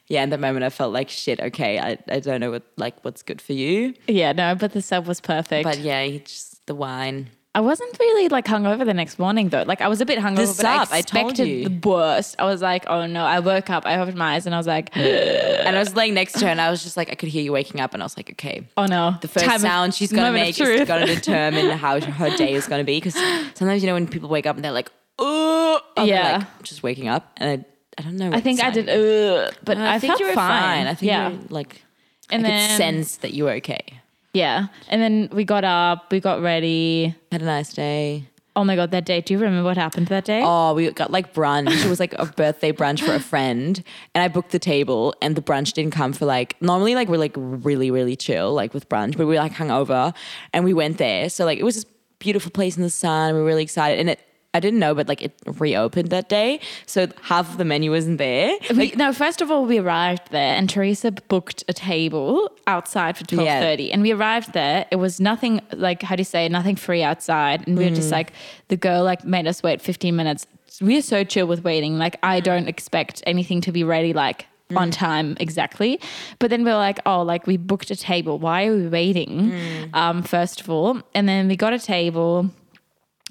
[0.07, 2.95] yeah, in that moment, I felt like, shit, okay, I, I don't know what like
[3.03, 3.93] what's good for you.
[4.07, 5.63] Yeah, no, but the sub was perfect.
[5.63, 7.29] But yeah, just the wine.
[7.55, 9.61] I wasn't really like hungover the next morning though.
[9.61, 11.69] Like I was a bit hungover, but sub, I I expected you.
[11.69, 12.35] the worst.
[12.39, 13.23] I was like, oh no.
[13.23, 16.15] I woke up, I opened my eyes, and I was like, And I was laying
[16.15, 17.93] next to her and I was just like, I could hear you waking up.
[17.93, 19.15] And I was like, okay, oh no.
[19.21, 22.53] the first Time sound she's going to make is going to determine how her day
[22.53, 22.97] is going to be.
[22.97, 23.13] Because
[23.53, 26.37] sometimes, you know, when people wake up and they're like, oh, Yeah.
[26.37, 27.31] like, just waking up.
[27.37, 27.65] And I,
[27.99, 28.31] I don't know.
[28.33, 28.89] I think I did.
[28.89, 30.87] Ugh, but No, I, think you were fine.
[30.87, 31.83] I think yeah, you were like,
[32.31, 33.99] And I then- could sense that you were okay.
[34.33, 34.67] Yeah.
[34.89, 37.15] And then we got up, we got ready.
[37.31, 38.27] Had a nice day.
[38.55, 39.19] Oh my god, that day!
[39.19, 40.43] Do you remember what happened that day?
[40.45, 41.83] Oh, we got like brunch.
[41.83, 45.35] It was like a birthday brunch for a friend, and I booked the table, and
[45.35, 48.87] the brunch didn't come for like normally like we're like really really chill like with
[48.89, 50.13] brunch, but we were like hungover,
[50.53, 51.29] and we went there.
[51.29, 51.85] So like it was this
[52.19, 53.33] beautiful place in the sun.
[53.33, 54.19] We were really excited, and it
[54.53, 58.19] I didn't know, but like it reopened that day, so half of the menu wasn't
[58.19, 58.55] there.
[58.75, 63.25] We, no, first of all, we arrived there, and Theresa booked a table outside for
[63.25, 63.91] twelve thirty.
[63.91, 64.85] And we arrived there.
[64.91, 68.09] It was nothing like how do you say nothing free outside, and we were just
[68.09, 68.13] mm.
[68.13, 68.33] like
[68.67, 70.45] the girl like made us wait fifteen minutes.
[70.81, 71.97] We are so chill with waiting.
[71.97, 74.45] Like I don't expect anything to be ready like
[74.75, 74.93] on mm.
[74.93, 75.99] time exactly.
[76.39, 78.39] But then we were like, oh, like we booked a table.
[78.39, 79.51] Why are we waiting?
[79.51, 79.95] Mm.
[79.95, 82.49] Um, first of all, and then we got a table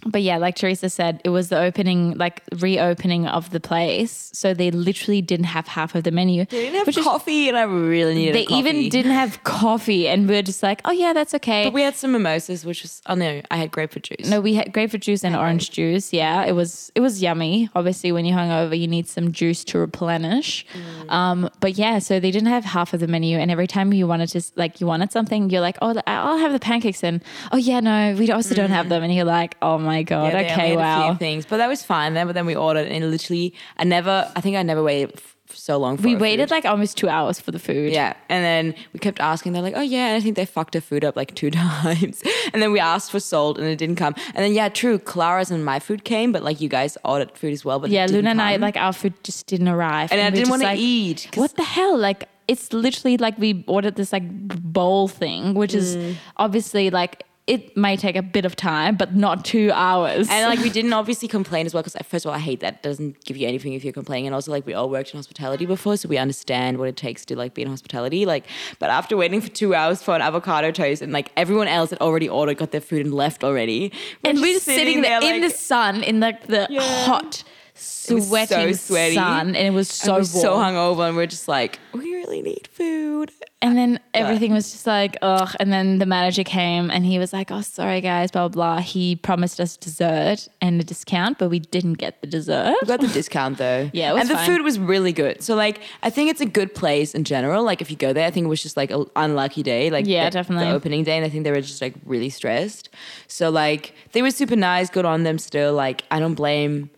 [0.06, 4.30] but yeah, like Theresa said, it was the opening, like reopening of the place.
[4.34, 6.44] So they literally didn't have half of the menu.
[6.46, 8.34] They didn't have which is- coffee, and I really needed.
[8.34, 8.58] they a coffee.
[8.58, 11.64] even didn't have coffee, and we are just like, oh yeah, that's okay.
[11.64, 14.28] But we had some mimosas, which was oh no, I had grapefruit juice.
[14.28, 16.12] no, we had grapefruit juice and orange juice.
[16.12, 17.68] Yeah, it was it was yummy.
[17.74, 20.66] Obviously, when you're hungover, you need some juice to replenish.
[21.08, 24.06] Um, but yeah, so they didn't have half of the menu, and every time you
[24.06, 27.22] wanted to like you wanted something, you're like, oh, I'll have the pancakes, and
[27.52, 30.32] oh yeah, no, we also don't have them, and you're like, oh my my god.
[30.32, 31.08] Yeah, okay, wow.
[31.10, 32.14] few things, but that was fine.
[32.14, 34.16] Then, but then we ordered, and literally, I never.
[34.36, 35.96] I think I never waited f- so long.
[35.98, 36.54] for We waited food.
[36.56, 37.92] like almost two hours for the food.
[37.92, 39.52] Yeah, and then we kept asking.
[39.52, 42.22] They're like, "Oh yeah," and I think they fucked our food up like two times.
[42.52, 44.14] And then we asked for salt, and it didn't come.
[44.34, 47.52] And then yeah, true, Clara's and my food came, but like you guys ordered food
[47.52, 47.78] as well.
[47.80, 50.36] But it Yeah, Luna and I like our food just didn't arrive, and I we're
[50.36, 51.28] didn't want to like, eat.
[51.34, 51.96] What the hell?
[51.98, 54.24] Like it's literally like we ordered this like
[54.72, 56.14] bowl thing, which is Mm.
[56.38, 60.26] obviously like it may take a bit of time, but not two hours.
[60.30, 62.60] And like we didn't obviously complain as well because uh, first of all I hate
[62.60, 65.10] that it doesn't give you anything if you're complaining and also like we all worked
[65.12, 68.44] in hospitality before so we understand what it takes to like be in hospitality like
[68.78, 71.98] but after waiting for two hours for an avocado toast and like everyone else had
[72.00, 73.92] already ordered got their food and left already
[74.24, 76.80] and we're just just sitting there in the sun in like the Yeah.
[77.04, 77.44] hot
[77.74, 79.14] was so sweating sweaty.
[79.14, 82.66] sun and it was so we're so hungover and we're just like we really need
[82.68, 83.30] food
[83.64, 85.54] And then everything was just like, ugh.
[85.60, 88.80] And then the manager came and he was like, oh, sorry, guys, blah, blah, blah.
[88.82, 92.74] He promised us dessert and a discount, but we didn't get the dessert.
[92.82, 93.88] We got the discount though.
[93.92, 94.46] Yeah, it was and the fine.
[94.48, 95.42] food was really good.
[95.44, 97.62] So like, I think it's a good place in general.
[97.62, 99.90] Like if you go there, I think it was just like an unlucky day.
[99.90, 100.66] Like Yeah, the, definitely.
[100.66, 102.88] the opening day, and I think they were just like really stressed.
[103.28, 105.38] So like they were super nice, good on them.
[105.38, 106.90] Still, like I don't blame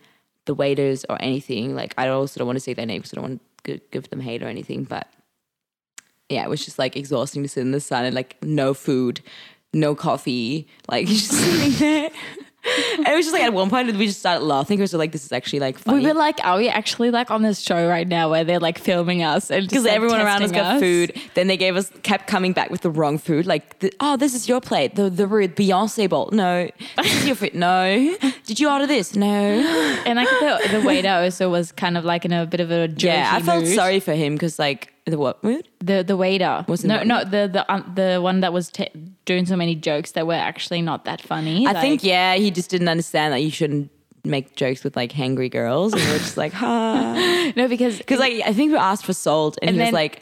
[0.45, 1.75] the waiters or anything.
[1.75, 4.09] Like I also don't want to say their name because I don't want to give
[4.09, 4.83] them hate or anything.
[4.83, 5.07] But
[6.29, 9.21] yeah, it was just like exhausting to sit in the sun and like no food,
[9.73, 12.09] no coffee, like just sitting there.
[12.97, 15.11] And it was just like at one point we just started laughing because we're like,
[15.11, 16.01] this is actually like funny.
[16.01, 18.79] We were like, are we actually like on this show right now where they're like
[18.79, 21.13] filming us and because like, everyone around us got food.
[21.35, 23.45] Then they gave us kept coming back with the wrong food.
[23.45, 24.95] Like, the, oh, this is your plate.
[24.95, 26.29] The the rude Beyonce bowl.
[26.31, 26.67] No,
[26.97, 27.53] this is your food.
[27.53, 28.17] No.
[28.45, 29.15] Did you order this?
[29.15, 29.25] No.
[30.05, 32.89] And like the, the waiter also was kind of like in a bit of a
[32.97, 33.73] Yeah, I felt mood.
[33.75, 35.67] sorry for him because like the what mood?
[35.79, 38.89] The the waiter Wasn't no no the the um, the one that was t-
[39.25, 41.65] doing so many jokes that were actually not that funny.
[41.67, 43.89] I Like, think yeah, he just didn't understand that you shouldn't
[44.23, 47.51] make jokes with like hangry girls, and we're just like, ha.
[47.55, 50.21] no because Because like I think we asked for salt, and, And he was like.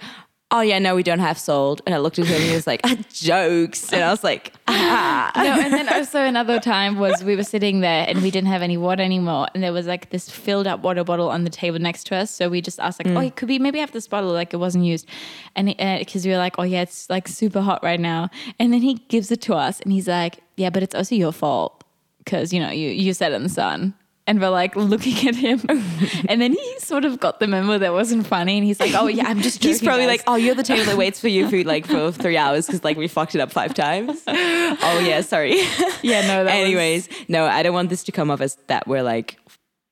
[0.56, 1.82] Oh yeah, no, we don't have salt.
[1.88, 3.92] And I looked at him and he was like, ah, jokes.
[3.92, 5.32] And I was like, ah.
[5.36, 8.62] no, and then also another time was we were sitting there and we didn't have
[8.62, 11.80] any water anymore, and there was like this filled up water bottle on the table
[11.80, 12.30] next to us.
[12.30, 13.26] So we just asked like, Mm.
[13.28, 15.10] "Oh, could we maybe have this bottle?" Like it wasn't used,
[15.56, 18.30] and because we were like, "Oh yeah, it's like super hot right now,"
[18.60, 21.32] and then he gives it to us, and he's like, "Yeah, but it's also your
[21.32, 21.84] fault
[22.20, 23.96] because you know you you sat in the sun."
[24.26, 25.60] And we're like looking at him,
[26.30, 29.08] and then he sort of got the memo that wasn't funny, and he's like, "Oh
[29.08, 31.50] yeah, I'm just." He's probably guys." like, oh, you're the table that waits for your
[31.50, 34.24] food like for three hours because like we fucked it up five times.
[34.28, 35.58] oh yeah, sorry.
[36.04, 36.46] yeah, no.
[36.46, 39.38] That was- Anyways, no, I don't want this to come off as that we're like,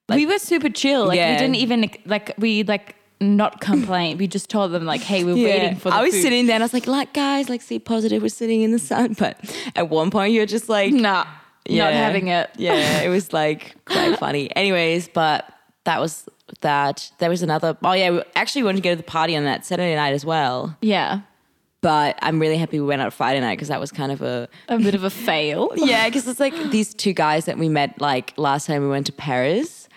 [0.08, 1.08] we were super chill.
[1.08, 1.34] Like Yeah.
[1.34, 4.18] we didn't even like we like not complain.
[4.18, 6.56] we just told them like, "Hey, we're waiting for the I was food." sitting there
[6.56, 9.14] and I was like, like guys, like see positive, we're sitting in the sun.
[9.20, 9.38] But
[9.76, 11.26] at one point you're just like, Nah,
[11.68, 11.92] not Yeah.
[11.92, 12.50] having it.
[12.58, 14.50] yeah, it was like quite funny.
[14.56, 15.52] Anyways, but
[15.86, 16.28] that was
[16.62, 17.12] that.
[17.20, 17.78] There was another.
[17.84, 20.26] Oh yeah, we actually wanted to go to the party on that Saturday night as
[20.26, 20.76] well.
[20.82, 21.22] Yeah,
[21.82, 24.48] But I'm really happy we went out Friday night because that was kind of a
[24.70, 25.72] a bit of a fail.
[25.76, 29.06] yeah, because it's like these two guys that we met like last time we went
[29.08, 29.88] to Paris.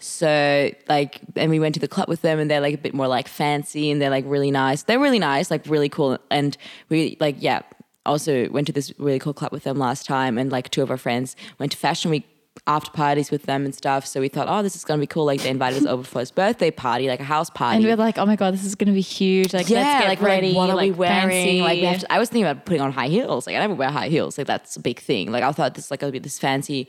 [0.00, 2.94] So like, and we went to the club with them, and they're like a bit
[2.94, 4.84] more like fancy, and they're like really nice.
[4.84, 6.56] They're really nice, like really cool, and
[6.88, 7.62] we like yeah.
[8.08, 10.90] Also went to this really cool club with them last time, and like two of
[10.90, 12.26] our friends went to Fashion Week
[12.66, 14.04] after parties with them and stuff.
[14.06, 15.24] So we thought, oh, this is gonna be cool.
[15.24, 17.76] Like they invited us over for his birthday party, like a house party.
[17.76, 19.52] And we we're like, "Oh my god, this is gonna be huge!
[19.54, 20.48] Like, let's get like, ready.
[20.48, 21.28] Like, what are we wearing?
[21.28, 21.60] fancy.
[21.60, 23.46] Like, we have to, I was thinking about putting on high heels.
[23.46, 24.38] Like, I never wear high heels.
[24.38, 25.30] Like, that's a big thing.
[25.30, 26.88] Like, I thought this like gonna be this fancy,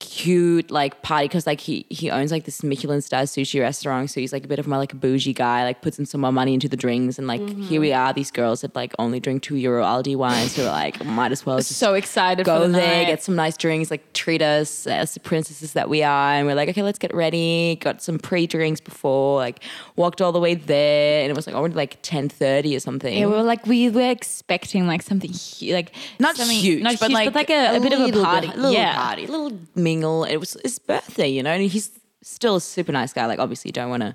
[0.00, 4.10] cute like party because like he he owns like this Michelin star sushi restaurant.
[4.10, 5.64] So he's like a bit of my like a bougie guy.
[5.64, 7.18] Like, puts in some more money into the drinks.
[7.18, 7.62] And like, Mm-hmm.
[7.62, 10.52] here we are, these girls that like only drink two euro Aldi wines.
[10.52, 13.06] So we're like, might as well just so excited go for the there, night.
[13.06, 16.32] get some nice drinks, like treat us as the princesses that we are.
[16.32, 17.76] And we're like, okay, let's get ready.
[17.80, 19.62] Got some pre drinks before, like
[19.96, 23.16] walked all the way there, and it was like already like ten thirty or something.
[23.16, 26.98] yeah, we were like, we were expecting like something hu- like not something, huge, not
[27.00, 28.46] but huge, like, but like a, a bit of a party.
[28.48, 29.52] bit- little yeah, party, little
[29.88, 30.24] mingle.
[30.24, 31.90] It was his birthday, you know, and he's
[32.22, 33.26] still a super nice guy.
[33.26, 34.14] Like, obviously, don't want to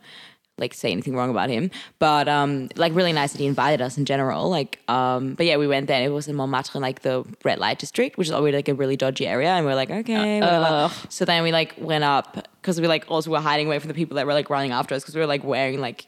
[0.60, 3.98] like say anything wrong about him, but um, like really nice that he invited us
[3.98, 4.50] in general.
[4.50, 5.98] Like, um, but yeah, we went there.
[5.98, 8.76] And it was in Montmartre, like the red light district, which is always like a
[8.76, 10.66] really dodgy area, and we are like, okay, whatever.
[10.66, 10.92] Ugh.
[11.10, 13.96] So then we like went up because we like also were hiding away from the
[13.96, 16.06] people that were like running after us because we were like wearing like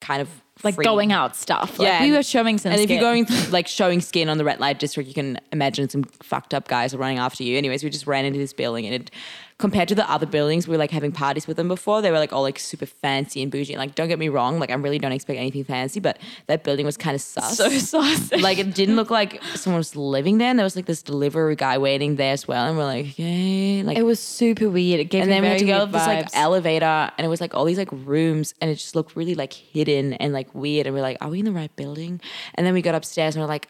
[0.00, 0.28] kind of
[0.64, 0.84] like free.
[0.84, 1.78] going out stuff.
[1.78, 2.72] Like Yeah, we were showing some.
[2.72, 2.80] Skin.
[2.80, 5.38] And if you're going th- like showing skin on the red light district, you can
[5.52, 7.56] imagine some fucked up guys are running after you.
[7.56, 9.10] Anyways, we just ran into this building, and it,
[9.58, 12.00] compared to the other buildings, we were like having parties with them before.
[12.00, 13.72] They were like all like super fancy and bougie.
[13.72, 16.62] And like, don't get me wrong, like I really don't expect anything fancy, but that
[16.62, 17.56] building was kind of sus.
[17.56, 18.36] so saucy.
[18.38, 20.48] like it didn't look like someone was living there.
[20.48, 23.82] And there was like this delivery guy waiting there as well, and we're like, okay,
[23.82, 25.00] like it was super weird.
[25.00, 27.28] It gave and me then we had to go up this like elevator, and it
[27.28, 30.54] was like all these like rooms, and it just looked really like hidden and like
[30.54, 30.86] weird.
[30.86, 32.20] And we're like, are we in the right building?
[32.54, 33.68] And then we got upstairs, and we're like,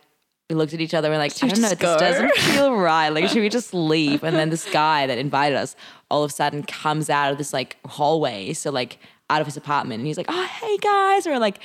[0.49, 1.99] we looked at each other, and we're like, I don't know, this go?
[1.99, 3.11] doesn't feel right.
[3.11, 4.23] Like, should we just leave?
[4.25, 5.77] And then this guy that invited us
[6.11, 8.99] all of a sudden comes out of this like hallway, so like
[9.31, 11.61] out of his apartment, and he's like, oh hey guys, we're like.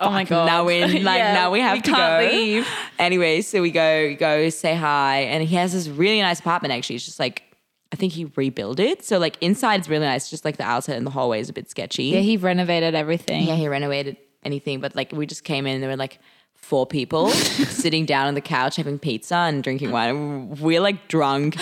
[0.00, 0.46] Oh my God.
[0.46, 2.36] Now we're in, like Yeah, now we have we to can't go.
[2.36, 2.66] leave.
[2.98, 6.74] Anyway, so we go go say hi, and he has this really nice apartment.
[6.74, 7.44] Actually, it's just like
[7.92, 9.04] I think he rebuilt it.
[9.04, 11.52] So like inside it's really nice, just like the outside and the hallway is a
[11.52, 12.06] bit sketchy.
[12.06, 13.46] yeah, he renovated everything.
[13.46, 16.18] Yeah, he renovated anything, but like we just came in and there were like
[16.64, 20.50] four people sitting down on the couch having pizza and drinking wine.
[20.56, 21.56] We're like drunk,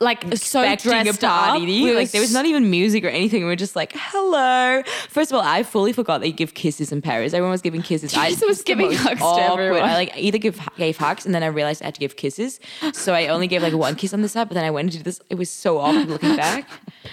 [0.00, 1.62] like so expecting a party.
[1.62, 1.66] up.
[1.66, 3.42] We like there was not even music or anything.
[3.42, 4.82] We were just like, hello.
[5.08, 7.34] First of all, I fully forgot that you give kisses in Paris.
[7.34, 8.16] Everyone was giving kisses.
[8.16, 9.82] I just was giving hugs to everyone.
[9.82, 12.60] I like either give gave hugs and then I realized I had to give kisses.
[12.92, 14.98] So I only gave like one kiss on the side, but then I went to
[14.98, 15.20] do this.
[15.28, 16.68] It was so awkward looking back.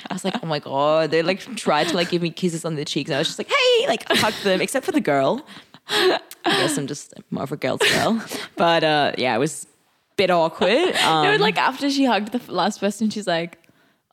[0.09, 1.11] I was like, oh my god.
[1.11, 3.37] They like tried to like give me kisses on the cheeks, and I was just
[3.37, 5.45] like, hey, like I hugged them, except for the girl.
[5.89, 8.21] I guess I'm just more of a girl's girl.
[8.55, 10.95] But uh, yeah, it was a bit awkward.
[11.03, 13.57] Um, No, like after she hugged the last person, she's like,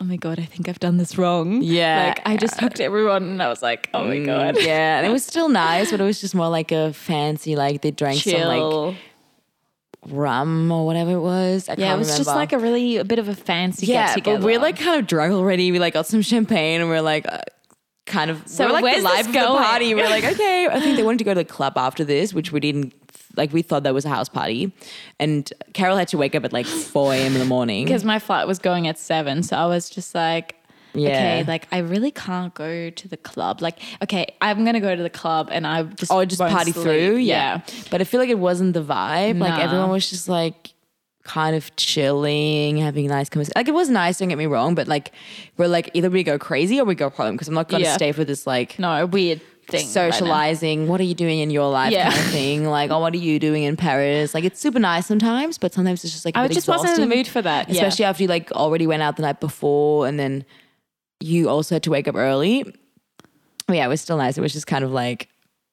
[0.00, 2.06] "Oh my god, I think I've done this wrong." Yeah.
[2.08, 5.10] like I just hugged everyone, and I was like, "Oh my god." yeah, and it
[5.10, 8.42] was still nice, but it was just more like a fancy, like they drank some
[8.42, 8.96] like
[10.06, 11.68] rum or whatever it was.
[11.68, 14.14] I yeah, it was just like a really a bit of a fancy yeah, get
[14.14, 14.38] together.
[14.38, 15.72] but we're like kind of drunk already.
[15.72, 17.26] We like got some champagne and we're like.
[17.26, 17.40] Uh,
[18.06, 19.94] Kind of, So we're like where's the life this of the party.
[19.94, 20.66] We're like, okay.
[20.70, 22.92] I think they wanted to go to the club after this, which we didn't.
[23.36, 24.70] Like, we thought that was a house party,
[25.18, 27.32] and Carol had to wake up at like four a.m.
[27.32, 27.84] in the morning.
[27.84, 30.54] because my flight was going at seven, so I was just like.
[30.96, 31.08] Yeah.
[31.08, 33.60] Okay, like I really can't go to the club.
[33.60, 36.84] Like, okay, I'm gonna go to the club and I just Oh, just party sleep.
[36.84, 37.62] through, yeah.
[37.90, 39.40] But I feel like it wasn't the vibe.
[39.40, 40.73] Like everyone was just like
[41.24, 43.54] kind of chilling, having nice conversation.
[43.56, 45.12] Like it was nice, don't get me wrong, but like
[45.56, 47.94] we're like either we go crazy or we go home because I'm not gonna Yeah.
[47.96, 49.80] stay for this like no weird thing.
[49.80, 50.10] right now.
[50.10, 50.86] socializing.
[50.88, 52.10] what are you doing in your life Yeah.
[52.10, 52.64] kind of thing?
[52.66, 54.34] Like, oh, what are you doing in Paris?
[54.34, 56.90] Like it's super nice sometimes, but sometimes it's just like a I bit just wasn't
[56.90, 57.18] in the exhausting.
[57.18, 57.68] mood for that.
[57.70, 57.74] yeah.
[57.76, 60.44] Especially after you like already went out the night before and then
[61.20, 62.64] you also had to wake up early.
[63.66, 64.36] But yeah, it was still nice.
[64.36, 65.28] It was just kind of like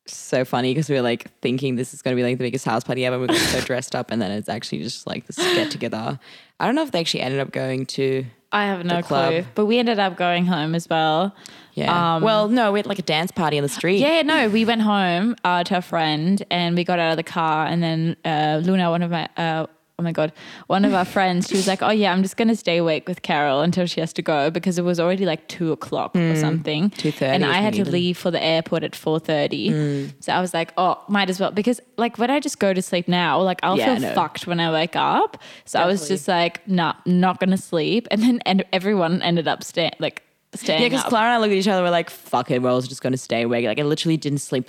[0.05, 2.65] so funny because we were like thinking this is going to be like the biggest
[2.65, 3.19] house party ever.
[3.19, 6.19] We're got so dressed up, and then it's actually just like this get together.
[6.59, 8.25] I don't know if they actually ended up going to.
[8.51, 9.29] I have no club.
[9.29, 9.45] clue.
[9.55, 11.33] But we ended up going home as well.
[11.73, 12.15] Yeah.
[12.15, 13.99] Um, well, no, we had like a dance party on the street.
[13.99, 17.23] Yeah, no, we went home uh, to a friend and we got out of the
[17.23, 19.67] car and then uh, Luna, one of my uh,
[20.01, 20.33] oh my god,
[20.67, 23.21] one of our friends, she was like, "Oh yeah, I'm just gonna stay awake with
[23.21, 26.41] Carol until she has to go because it was already like two o'clock or mm,
[26.41, 27.93] something, 2:30 and I had to something.
[27.93, 29.69] leave for the airport at four thirty.
[29.69, 30.13] Mm.
[30.19, 32.81] So I was like, "Oh, might as well," because like when I just go to
[32.81, 34.13] sleep now, like I'll Yeah, feel no.
[34.15, 35.37] fucked when I wake up.
[35.65, 39.63] So I was just like, "Nah, not gonna sleep," and then and everyone ended up
[39.63, 40.23] staying like.
[40.53, 41.03] Staying Yeah, because.
[41.05, 41.81] Clara and I looked at each other.
[41.81, 44.39] We're like, "Fuck it, we're all just going to stay awake." Like, I literally didn't
[44.39, 44.65] sleep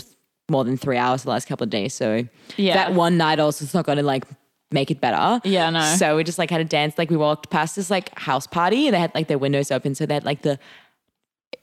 [0.48, 1.92] more than three hours the last couple of days.
[1.92, 2.24] So
[2.56, 2.74] Yeah.
[2.74, 4.24] that one night also is not going to like
[4.72, 5.40] make it better.
[5.44, 5.80] Yeah, no.
[5.96, 6.96] So we just like had a dance.
[6.98, 8.86] Like we walked past this like house party.
[8.88, 10.58] and They had like their windows open, so they had like the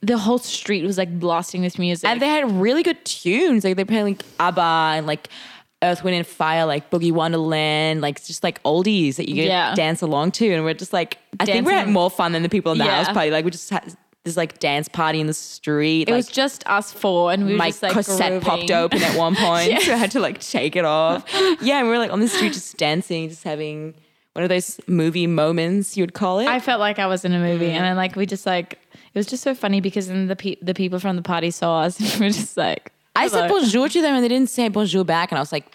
[0.02, 2.08] the whole street was like blasting this music.
[2.08, 3.64] and they had really good tunes.
[3.64, 4.60] Like they played like ABBA
[4.96, 5.28] and like.
[5.82, 9.74] Earth, Wind, and Fire, like Boogie Wonderland, like just like oldies that you could Yeah.
[9.74, 12.50] dance along to, and we're just like, I think we had more fun than the
[12.50, 13.02] people in the Yeah.
[13.02, 13.30] house party.
[13.30, 16.02] Like we just had this like dance party in the street.
[16.08, 18.40] It like, was just us four, and we were my just like cassette grooving.
[18.48, 19.86] popped open at one point, Yes.
[19.86, 21.24] so I had to like take it off.
[21.62, 23.94] Yeah, and we were like on the street just dancing, just having
[24.34, 26.46] one of those movie moments you would call it.
[26.48, 27.72] I felt like I was in a movie, mm.
[27.72, 30.56] and then like we just like it was just so funny because then the pe-
[30.62, 33.88] the people from the party saw us, and we were just like, I said bonjour
[33.88, 35.66] to them and they didn't say bonjour back, and I was like,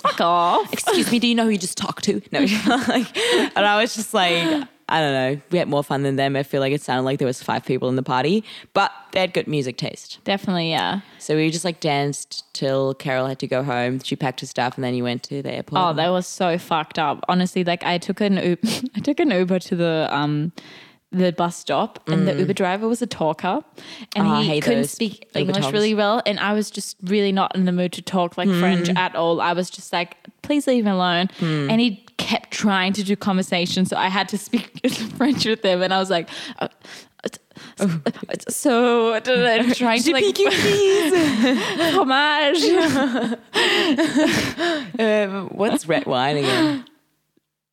[0.00, 0.72] fuck off.
[0.72, 2.40] "Excuse me, do you know who you just talked to?" No,
[2.88, 4.68] like, and I was just like.
[4.90, 5.40] I don't know.
[5.50, 6.34] We had more fun than them.
[6.34, 9.20] I feel like it sounded like there was five people in the party, but they
[9.20, 10.18] had good music taste.
[10.24, 11.00] Definitely, yeah.
[11.18, 14.00] So we just like danced till Carol had to go home.
[14.00, 15.80] She packed her stuff and then you went to the airport.
[15.82, 17.24] Oh, that was so fucked up.
[17.28, 20.52] Honestly, like I took an Uber, I took an Uber to the um
[21.10, 23.64] the bus stop, and the Uber driver was a talker,
[24.14, 24.38] and Mm.
[24.38, 25.72] Oh, he couldn't speak Uber English talks.
[25.72, 28.60] really well, and I was just really not in the mood to talk like Hmm.
[28.60, 29.40] French at all.
[29.40, 31.70] I was just like, please leave me alone, Hmm.
[31.70, 34.80] and he kept trying to do conversation, so I had to speak
[35.16, 36.28] French with them, and I was like.
[36.58, 36.68] Uh,
[37.80, 38.00] Oh.
[38.48, 40.36] so I don't trying to like
[41.92, 42.62] fromage.
[44.98, 46.84] Um, what's red wine again?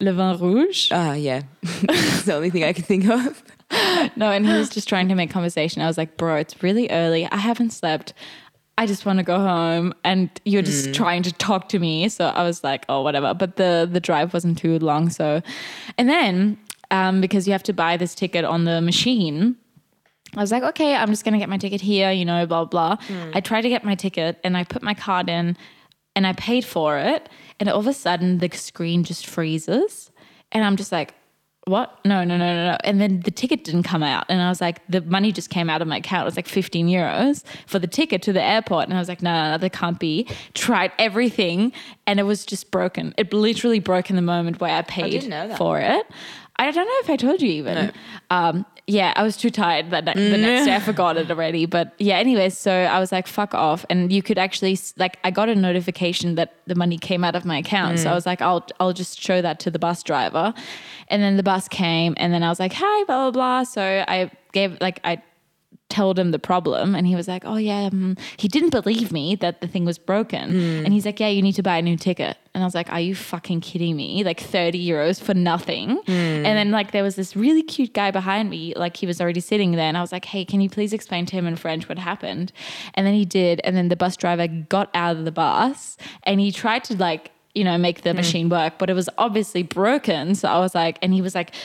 [0.02, 0.90] Le vin rouge.
[0.92, 1.44] Ah, yeah.
[1.62, 3.44] it's the only thing I can think of.
[4.16, 5.82] No, and he was just trying to make conversation.
[5.82, 7.28] I was like, bro, it's really early.
[7.32, 8.14] I haven't slept.
[8.78, 12.10] I just want to go home, and you're just trying to talk to me.
[12.10, 13.34] So I was like, oh, whatever.
[13.34, 15.10] But the the drive wasn't too long.
[15.10, 15.42] So,
[15.98, 16.58] and then
[16.92, 19.56] um, because you have to buy this ticket on the machine.
[20.36, 22.98] I was like, okay, I'm just gonna get my ticket here, you know, blah blah.
[23.34, 25.56] I tried to get my ticket and I put my card in
[26.14, 30.12] and I paid for it, and all of a sudden the screen just freezes,
[30.52, 31.14] and I'm just like,
[31.66, 32.00] what?
[32.06, 32.78] No, no, no, no, no.
[32.84, 35.70] And then the ticket didn't come out, and I was like, the money just came
[35.70, 36.22] out of my account.
[36.22, 39.24] It was like 15 euros for the ticket to the airport, and I was like,
[39.24, 40.28] no, no, no, that can't be.
[40.54, 41.74] Tried everything,
[42.06, 43.14] and it was just broken.
[43.18, 45.58] It literally broke in the moment where I paid didn't know that.
[45.58, 46.06] for it.
[46.58, 47.92] I don't know if I told you even.
[48.30, 50.76] Um, yeah, I was too tired that night, the next day.
[50.76, 50.84] I mm.
[50.84, 51.66] forgot it already.
[51.66, 53.84] But yeah, anyways, so I was like, fuck off.
[53.90, 57.46] And you could actually like, I got a notification that the money came out of
[57.46, 57.98] my account.
[57.98, 58.12] So mm.
[58.12, 60.54] I was like, I'll I'll just show that to the bus driver.
[61.08, 63.64] And then the bus came, and then I was like, hi, blah blah blah.
[63.64, 65.22] So I gave like I
[65.90, 66.96] told him the problem.
[66.96, 69.98] And he was like oh yeah um, he didn't believe me that the thing was
[69.98, 70.50] broken.
[70.86, 72.38] And he's like yeah you need to buy a new ticket.
[72.54, 74.24] And i was like are you fucking kidding me?
[74.24, 76.00] Like 30 euros for nothing?
[76.08, 79.42] And then like there was this really cute guy behind me like he was already
[79.42, 79.88] sitting there.
[79.88, 82.52] And i was like hey can you please explain to him in french what happened?
[82.96, 83.62] And then he did.
[83.64, 87.32] And then the bus driver got out of the bus and he tried to like
[87.56, 88.18] you know, make the hmm.
[88.18, 90.36] machine work, but it was obviously broken.
[90.36, 91.56] So I was like, and he was like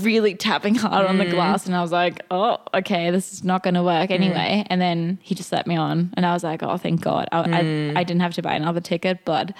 [0.00, 1.30] really tapping hard on the hmm.
[1.30, 1.64] glass.
[1.64, 4.14] And I was like, oh, okay, this is not going to work hmm.
[4.14, 4.64] anyway.
[4.66, 6.12] And then he just let me on.
[6.14, 7.28] And I was like, oh, thank God.
[7.30, 7.58] I, I,
[8.00, 9.54] I didn't have to buy another ticket, but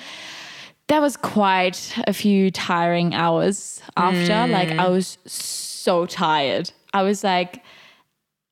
[0.88, 4.52] that was quite a few tiring hours after.
[4.52, 6.72] Like, I was so tired.
[6.92, 7.62] I was like,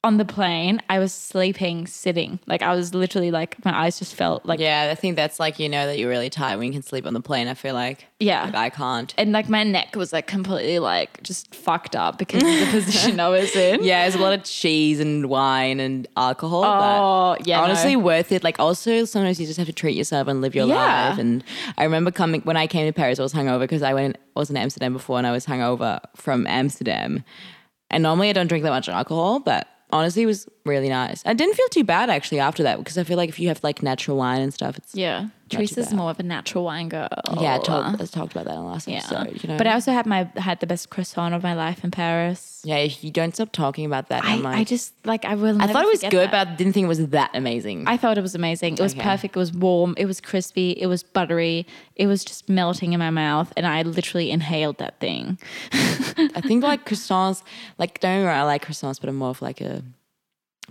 [0.06, 2.38] on the plane, I was sleeping sitting.
[2.46, 5.58] Like I was literally like my eyes just felt like Yeah, I think that's like
[5.58, 7.48] you know that you're really tired when you can sleep on the plane.
[7.48, 8.44] I feel like Yeah.
[8.44, 9.12] like I can't.
[9.18, 13.18] and like my neck was like completely like just fucked up because of the position
[13.20, 13.82] I was in.
[13.90, 16.64] Yeah, there's a lot of cheese and wine and alcohol.
[16.64, 17.64] Oh, but yeah, no.
[17.64, 18.44] honestly worth it.
[18.44, 21.08] Like also sometimes you just have to treat yourself and live your Yeah.
[21.10, 21.18] life.
[21.18, 21.42] And
[21.76, 24.50] I remember coming when I came to Paris, I was hungover because I went was
[24.50, 27.24] in Amsterdam before and I was hungover from Amsterdam.
[27.90, 31.22] And normally I don't drink that much alcohol, but honestly was really nice.
[31.26, 33.62] I didn't feel too bad actually after that because I feel like if you have
[33.62, 35.28] like natural wine and stuff, it's Yeah.
[35.48, 37.08] Theresa's more of a natural wine girl.
[37.40, 38.96] yeah, I talked, I talked about that in the last Yeah.
[38.98, 39.42] episode.
[39.42, 41.90] You know, But I also had my had the best croissant of my life in
[41.92, 42.62] Paris.
[42.64, 44.24] yeah, if you don't stop talking about that.
[44.24, 45.60] I, like, I just like I will.
[45.62, 46.30] I thought it was good, that.
[46.32, 47.84] but I didn't think it was that amazing.
[47.86, 48.74] I thought it was amazing.
[48.74, 49.02] It was Okay.
[49.02, 49.36] perfect.
[49.36, 49.94] It was warm.
[49.96, 50.70] It was crispy.
[50.72, 51.66] It was buttery.
[51.94, 55.38] It was just melting in my mouth, and I literally inhaled that thing.
[55.72, 57.42] I think like croissants,
[57.78, 59.82] like don't get me wrong, I like croissants, but I'm more of like a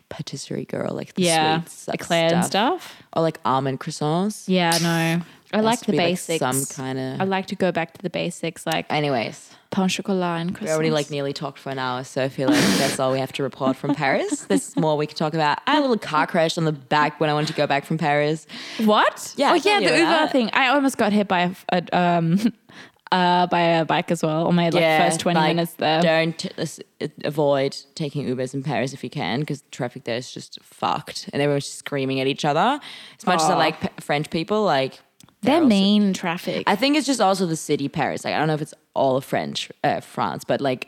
[0.10, 3.02] patisserie girl, like the Yeah, sweets, eclair and stuff.
[3.14, 4.44] or like almond croissants.
[4.48, 5.22] Yeah, no.
[5.54, 6.40] I like the be, like, basics.
[6.40, 10.54] some kinda- I like to go back to the basics, like Anyways, pain chocolat and
[10.56, 10.62] croissants.
[10.64, 13.20] we already like nearly talked for an hour, so I feel like that's all we
[13.20, 14.42] have to report from Paris.
[14.42, 15.60] There's more we could talk about.
[15.66, 17.86] I had a little car crash on the back when I wanted to go back
[17.86, 18.48] from Paris.
[18.84, 19.34] what?
[19.38, 20.32] Yeah, Oh I yeah, the Uber that.
[20.34, 20.50] thing.
[20.52, 21.98] I almost got hit by a.
[21.98, 22.54] um
[23.16, 26.02] uh by a bike as well on my like first twenty like, minutes there.
[26.02, 26.46] Don't
[27.24, 31.30] avoid taking Ubers in Paris if you can, because the traffic there is just fucked,
[31.34, 32.80] and everyone's screaming at each other.
[33.20, 35.00] As much as I like P- French people, like
[35.42, 36.64] They're also- mean traffic.
[36.68, 38.26] I think it's just also the city Paris.
[38.26, 40.88] Like I don't know if it's all of French uh, France, but like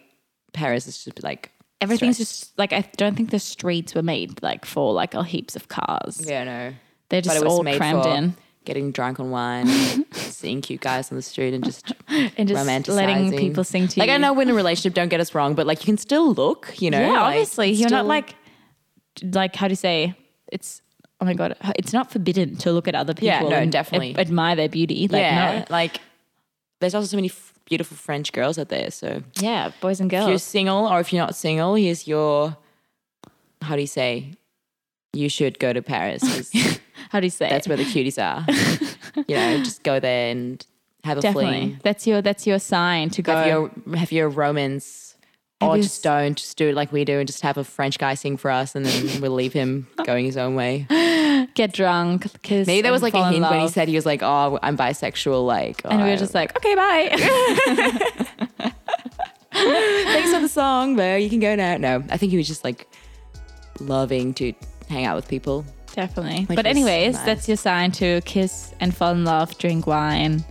[0.53, 2.41] Paris is just like Everything's stressed.
[2.41, 5.67] just like I don't think the streets were made like for like a heaps of
[5.67, 6.21] cars.
[6.25, 6.73] yeah no.
[7.09, 8.35] They're just all made crammed for in
[8.67, 9.65] getting drunk on wine,
[10.11, 14.01] seeing cute guys on the street, and just and just letting people sing to you.
[14.01, 14.09] Like.
[14.09, 16.33] I know we're in a relationship, don't get us wrong, but like you can still
[16.33, 16.99] look, you know.
[16.99, 18.35] Yeah, like, obviously you're not like
[19.23, 20.15] like how do you say
[20.51, 20.83] it's.
[21.19, 21.55] Oh my god!
[21.75, 23.25] It's not forbidden to look at other people.
[23.25, 24.13] Yeah, no, and definitely.
[24.13, 25.07] ad- admire their beauty.
[25.07, 25.65] Like, yeah, no.
[25.71, 25.99] like
[26.79, 28.91] there's also so many f- beautiful French girls out there.
[28.91, 30.25] So yeah, boys and girls.
[30.25, 32.55] if you're single or if you're not single, here's your
[33.63, 34.33] how do you say?
[35.17, 36.21] You should go to Paris.
[36.21, 36.51] 'cause
[37.09, 37.49] How do you say?
[37.49, 37.69] that's it?
[37.69, 38.45] where the cuties are.
[39.27, 40.65] you know, just go there and
[41.03, 41.49] have a definitely.
[41.51, 41.79] fling.
[41.83, 43.33] That's your that's your sign to go.
[43.35, 45.15] Have your have your romance.
[45.59, 46.37] Oh, have Or you just s- don't.
[46.37, 48.75] Just do it like we do and just have a French guy sing for us
[48.75, 50.85] and then we'll leave him going his own way.
[51.55, 52.27] get drunk.
[52.43, 52.67] Kiss.
[52.67, 53.71] Maybe there was and like a in hint when he love.
[53.73, 56.75] said he was like, "Oh, I'm bisexual." Like, and we oh, were just like, okay,
[56.75, 57.09] bye.
[59.51, 61.77] thanks for the song, but you can go now.
[61.77, 62.87] No, I think he was just like
[63.79, 64.53] loving to
[64.89, 65.65] hang out with people.
[65.93, 66.45] Definitely.
[66.45, 67.25] Which but anyways, nice.
[67.25, 70.43] that's your sign to kiss and fall in love, drink wine,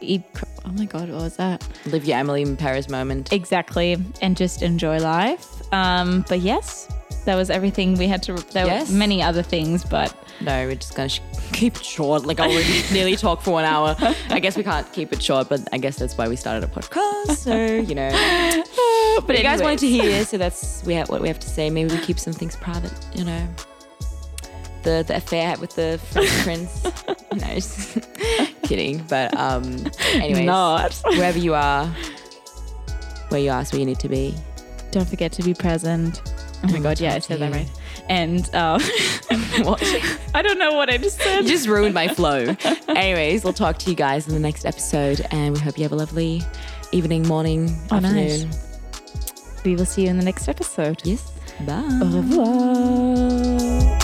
[0.00, 0.22] eat.
[0.34, 1.66] cr- Oh my god, what was that?
[1.86, 3.32] Live your Emily in Paris moment.
[3.34, 5.46] Exactly, and just enjoy life.
[5.74, 6.88] Um, but yes,
[7.26, 8.32] that was everything we had to.
[8.52, 8.88] There Yes.
[8.90, 11.20] were many other things, but No, we're just gonna sh-
[11.52, 12.24] keep it short.
[12.24, 13.94] Like I already nearly talked for one hour.
[14.30, 16.66] I guess we can't keep it short, but I guess that's why we started a
[16.72, 17.36] podcast.
[17.36, 18.08] So you know,
[19.26, 21.68] but you guys wanted to hear, so that's we have, what we have to say.
[21.68, 22.92] Maybe we keep some things private.
[23.14, 23.46] You know,
[24.84, 26.84] the the affair with the French prince.
[27.34, 27.98] No, just
[28.62, 28.98] kidding.
[29.08, 29.64] But um,
[30.12, 30.94] anyways, Not.
[31.06, 31.86] wherever you are,
[33.28, 34.34] where you are, is where you need to be.
[34.92, 36.22] Don't forget to be present.
[36.62, 37.68] Oh my god, yeah, I said that right.
[38.08, 38.80] And um,
[39.64, 39.82] What?
[40.34, 41.42] I don't know what I just said.
[41.44, 42.54] You just ruined my flow.
[42.88, 45.92] Anyways, we'll talk to you guys in the next episode, and we hope you have
[45.92, 46.42] a lovely
[46.92, 48.44] evening, morning, Oh, nice.
[48.44, 48.50] afternoon.
[49.64, 51.00] We will see you in the next episode.
[51.04, 51.32] Yes.
[51.66, 51.82] Bye.
[52.02, 53.98] Au revoir.